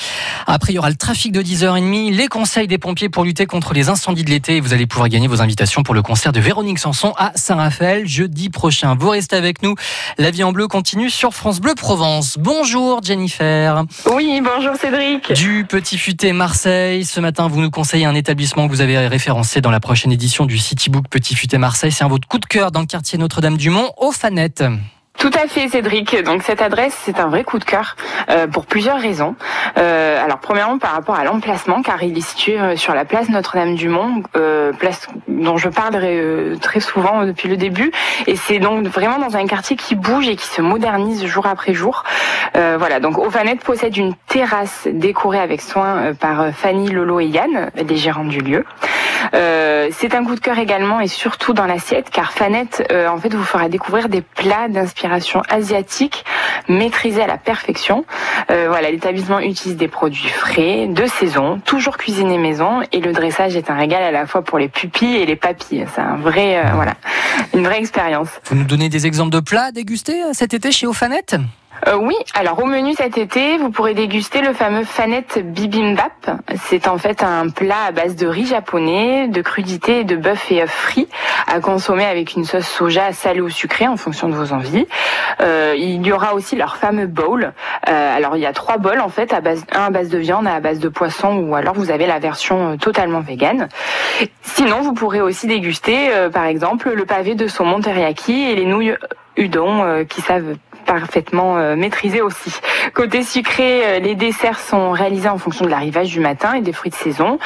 Après, 0.45 0.71
il 0.71 0.75
y 0.75 0.77
aura 0.79 0.91
le 0.91 0.95
trafic 0.95 1.31
de 1.31 1.41
10h30, 1.41 2.13
les 2.15 2.27
conseils 2.27 2.67
des 2.67 2.77
pompiers 2.77 3.09
pour 3.09 3.23
lutter 3.23 3.47
contre 3.47 3.73
les 3.73 3.89
incendies 3.89 4.23
de 4.23 4.29
l'été 4.29 4.57
et 4.57 4.59
vous 4.59 4.73
allez 4.73 4.85
pouvoir 4.85 5.09
gagner 5.09 5.27
vos 5.27 5.41
invitations 5.41 5.81
pour 5.81 5.95
le 5.95 6.03
concert 6.03 6.31
de 6.31 6.39
Véronique 6.39 6.77
Sanson 6.77 7.11
à 7.17 7.31
Saint-Raphaël 7.33 8.07
jeudi 8.07 8.49
prochain. 8.49 8.95
Vous 8.95 9.09
restez 9.09 9.35
avec 9.35 9.63
nous. 9.63 9.73
La 10.19 10.29
vie 10.29 10.43
en 10.43 10.51
bleu 10.51 10.67
continue 10.67 11.09
sur 11.09 11.33
France 11.33 11.59
Bleu 11.59 11.73
Provence. 11.73 12.37
Bonjour 12.39 13.01
Jennifer. 13.01 13.83
Oui, 14.13 14.43
bonjour 14.43 14.75
Cédric. 14.79 15.33
Du 15.33 15.65
Petit 15.67 15.97
Futé 15.97 16.33
Marseille. 16.33 17.03
Ce 17.03 17.19
matin, 17.19 17.47
vous 17.47 17.61
nous 17.61 17.71
conseillez 17.71 18.05
un 18.05 18.15
établissement 18.15 18.67
que 18.67 18.73
vous 18.73 18.81
avez 18.81 19.07
référencé 19.07 19.59
dans 19.59 19.71
la 19.71 19.79
prochaine 19.79 20.11
édition 20.11 20.45
du 20.45 20.59
Citybook 20.59 21.07
Petit 21.09 21.33
Futé 21.33 21.57
Marseille. 21.57 21.91
C'est 21.91 22.03
un 22.03 22.07
votre 22.07 22.26
coup 22.27 22.39
de 22.39 22.45
cœur 22.45 22.71
dans 22.71 22.81
le 22.81 22.85
quartier 22.85 23.17
Notre-Dame-du-Mont, 23.17 23.91
au 23.97 24.11
Fanette. 24.11 24.63
Tout 25.17 25.31
à 25.33 25.47
fait 25.47 25.67
Cédric. 25.67 26.23
Donc 26.23 26.43
cette 26.43 26.61
adresse, 26.61 26.95
c'est 27.03 27.19
un 27.19 27.27
vrai 27.27 27.43
coup 27.43 27.57
de 27.57 27.63
cœur 27.63 27.95
euh, 28.29 28.45
pour 28.45 28.67
plusieurs 28.67 28.99
raisons. 28.99 29.35
Euh, 29.79 30.23
alors 30.23 30.37
premièrement 30.37 30.77
par 30.77 30.91
rapport 30.91 31.15
à 31.15 31.23
l'emplacement, 31.23 31.81
car 31.81 32.03
il 32.03 32.15
est 32.15 32.21
situé 32.21 32.59
euh, 32.59 32.75
sur 32.75 32.93
la 32.93 33.03
place 33.03 33.27
Notre-Dame-du-Mont, 33.27 34.21
euh, 34.35 34.73
place 34.73 35.07
dont 35.27 35.57
je 35.57 35.69
parle 35.69 35.95
euh, 36.03 36.55
très 36.57 36.79
souvent 36.81 37.25
depuis 37.25 37.49
le 37.49 37.57
début. 37.57 37.91
Et 38.27 38.35
c'est 38.35 38.59
donc 38.59 38.85
vraiment 38.85 39.17
dans 39.17 39.35
un 39.35 39.47
quartier 39.47 39.75
qui 39.75 39.95
bouge 39.95 40.27
et 40.27 40.35
qui 40.35 40.45
se 40.45 40.61
modernise 40.61 41.25
jour 41.25 41.47
après 41.47 41.73
jour. 41.73 42.03
Voilà, 42.53 42.99
donc 42.99 43.19
Ovanet 43.19 43.57
possède 43.57 43.95
une 43.97 44.15
terrasse 44.27 44.87
décorée 44.91 45.39
avec 45.39 45.61
soin 45.61 46.13
par 46.19 46.47
Fanny, 46.53 46.89
Lolo 46.89 47.19
et 47.19 47.25
Yann, 47.25 47.69
les 47.75 47.97
gérants 47.97 48.23
du 48.23 48.39
lieu. 48.39 48.65
Euh, 49.35 49.89
c'est 49.91 50.15
un 50.15 50.23
coup 50.23 50.33
de 50.33 50.39
cœur 50.39 50.57
également 50.57 50.99
et 50.99 51.07
surtout 51.07 51.53
dans 51.53 51.65
l'assiette 51.65 52.09
car 52.09 52.31
Fanette 52.31 52.83
en 52.91 53.17
fait 53.17 53.33
vous 53.33 53.43
fera 53.43 53.69
découvrir 53.69 54.09
des 54.09 54.21
plats 54.21 54.67
d'inspiration 54.69 55.06
asiatique 55.49 56.25
maîtrisés 56.67 57.21
à 57.21 57.27
la 57.27 57.37
perfection. 57.37 58.05
Euh, 58.51 58.65
voilà, 58.69 58.91
l'établissement 58.91 59.39
utilise 59.39 59.77
des 59.77 59.87
produits 59.87 60.29
frais, 60.29 60.87
de 60.87 61.05
saison, 61.05 61.59
toujours 61.65 61.97
cuisinés 61.97 62.37
maison 62.37 62.81
et 62.91 62.99
le 62.99 63.13
dressage 63.13 63.55
est 63.55 63.69
un 63.69 63.75
régal 63.75 64.03
à 64.03 64.11
la 64.11 64.25
fois 64.25 64.41
pour 64.41 64.59
les 64.59 64.67
pupilles 64.67 65.17
et 65.17 65.25
les 65.25 65.35
papilles. 65.35 65.85
C'est 65.93 66.01
un 66.01 66.17
vrai 66.17 66.57
euh, 66.57 66.69
voilà, 66.73 66.93
une 67.53 67.63
vraie 67.63 67.79
expérience. 67.79 68.29
Vous 68.45 68.55
nous 68.55 68.63
donnez 68.63 68.89
des 68.89 69.05
exemples 69.05 69.31
de 69.31 69.39
plats 69.39 69.65
à 69.65 69.71
déguster 69.71 70.23
euh, 70.23 70.29
cet 70.33 70.53
été 70.53 70.71
chez 70.71 70.87
Ofanette 70.87 71.35
Euh, 71.85 71.95
oui, 71.95 72.15
alors 72.33 72.61
au 72.63 72.65
menu 72.65 72.93
cet 72.95 73.17
été, 73.17 73.57
vous 73.57 73.69
pourrez 73.69 73.93
déguster 73.93 74.41
le 74.41 74.53
fameux 74.53 74.83
Fanette 74.83 75.39
Bibimbap. 75.43 76.41
C'est 76.55 76.87
en 76.87 76.97
fait 76.97 77.23
un 77.23 77.49
plat 77.49 77.85
à 77.87 77.91
base 77.91 78.15
de 78.15 78.27
riz 78.27 78.47
japonais, 78.47 79.27
de 79.27 79.41
crudités 79.41 80.03
de 80.03 80.15
bœuf 80.15 80.51
et 80.51 80.63
œufs 80.63 80.69
frits 80.69 81.07
à 81.45 81.59
consommer 81.59 82.05
avec 82.05 82.33
une 82.33 82.45
sauce 82.45 82.67
soja 82.67 83.13
salée 83.13 83.41
ou 83.41 83.49
sucrée 83.49 83.87
en 83.87 83.97
fonction 83.97 84.27
de 84.27 84.33
vos 84.33 84.53
envies. 84.53 84.87
Euh, 85.41 85.75
il 85.77 86.05
y 86.05 86.11
aura 86.11 86.33
aussi 86.33 86.55
leur 86.55 86.77
fameux 86.77 87.07
bowl. 87.07 87.53
Euh, 87.87 88.17
alors 88.17 88.35
il 88.35 88.41
y 88.41 88.47
a 88.47 88.53
trois 88.53 88.77
bowls 88.77 88.99
en 88.99 89.09
fait, 89.09 89.31
à 89.33 89.41
base, 89.41 89.63
un 89.71 89.85
à 89.85 89.89
base 89.89 90.09
de 90.09 90.17
viande, 90.17 90.47
un 90.47 90.55
à 90.55 90.59
base 90.59 90.79
de 90.79 90.89
poisson 90.89 91.37
ou 91.37 91.55
alors 91.55 91.75
vous 91.75 91.91
avez 91.91 92.07
la 92.07 92.19
version 92.19 92.73
euh, 92.73 92.75
totalement 92.77 93.21
végane. 93.21 93.69
Sinon, 94.41 94.81
vous 94.81 94.93
pourrez 94.93 95.21
aussi 95.21 95.47
déguster 95.47 96.09
euh, 96.11 96.29
par 96.29 96.45
exemple 96.45 96.91
le 96.91 97.05
pavé 97.05 97.35
de 97.35 97.47
saumon 97.47 97.79
teriyaki 97.81 98.33
et 98.33 98.55
les 98.55 98.65
nouilles 98.65 98.95
udon 99.37 99.83
euh, 99.83 100.03
qui 100.03 100.21
savent 100.21 100.55
parfaitement 100.87 101.57
euh, 101.57 101.75
maîtrisé 101.75 102.21
aussi. 102.21 102.51
Côté 102.95 103.21
sucré, 103.21 103.85
euh, 103.85 103.99
les 103.99 104.15
desserts 104.15 104.59
sont 104.59 104.91
réalisés 104.91 105.29
en 105.29 105.37
fonction 105.37 105.65
de 105.65 105.69
l'arrivage 105.69 106.09
du 106.09 106.19
matin 106.19 106.53
et 106.53 106.61
des 106.61 106.73
fruits 106.73 106.89
de 106.89 106.95
saison. 106.95 107.37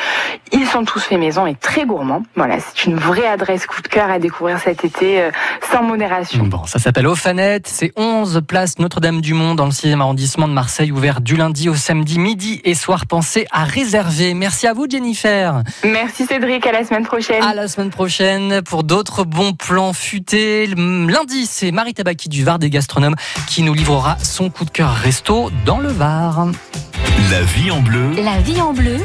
Ils 0.54 0.66
sont 0.66 0.86
tous 0.86 1.02
faits 1.02 1.20
maison 1.20 1.46
et 1.46 1.56
très 1.56 1.86
gourmands. 1.86 2.24
Voilà, 2.36 2.58
c'est 2.60 2.86
une 2.86 2.96
vraie 2.96 3.28
adresse 3.28 3.66
coup 3.66 3.82
de 3.82 3.88
cœur 3.88 4.10
à 4.10 4.20
découvrir 4.20 4.60
cet 4.60 4.86
été 4.86 5.22
euh, 5.22 5.32
sans 5.72 5.84
modération. 5.84 6.46
Bon, 6.46 6.66
ça 6.66 6.80
s'appelle 6.80 7.08
Ophanet, 7.08 7.64
c'est 7.66 7.92
11 7.98 8.42
place 8.48 8.80
Notre-Dame-du-Mont 8.80 9.56
dans 9.56 9.66
le 9.66 9.72
6e 9.72 10.00
arrondissement 10.00 10.48
de 10.48 10.54
Marseille, 10.54 10.92
ouvert 10.92 11.20
du 11.20 11.36
lundi 11.36 11.68
au 11.68 11.76
samedi 11.76 12.20
midi 12.20 12.62
et 12.64 12.76
soir. 12.76 13.08
Pensez 13.08 13.48
à 13.52 13.64
réserver. 13.64 14.34
Merci 14.36 14.68
à 14.68 14.74
vous 14.74 14.88
Jennifer. 14.90 15.64
Merci 15.84 16.26
Cédric, 16.26 16.66
à 16.68 16.72
la 16.72 16.86
semaine 16.86 17.06
prochaine. 17.06 17.44
À 17.44 17.56
la 17.56 17.68
semaine 17.68 17.90
prochaine 17.90 18.62
pour 18.62 18.84
d'autres 18.84 19.24
bons 19.24 19.54
plans 19.54 19.94
futés. 19.94 20.68
Lundi, 20.68 21.48
c'est 21.48 21.72
Marie 21.72 21.96
Tabaki 21.96 22.30
du 22.30 22.44
Var 22.44 22.60
des 22.60 22.70
gastronomes 22.70 23.16
qui 23.48 23.64
nous 23.64 23.74
livrera 23.74 24.18
son 24.22 24.50
coup 24.50 24.66
de 24.66 24.70
cœur 24.70 24.94
resto 24.94 25.52
dans 25.66 25.80
le 25.80 25.90
Var. 25.90 26.48
La 27.30 27.42
vie 27.42 27.72
en 27.72 27.82
bleu. 27.82 28.12
La 28.24 28.40
vie 28.40 28.62
en 28.62 28.74
bleu. 28.74 28.98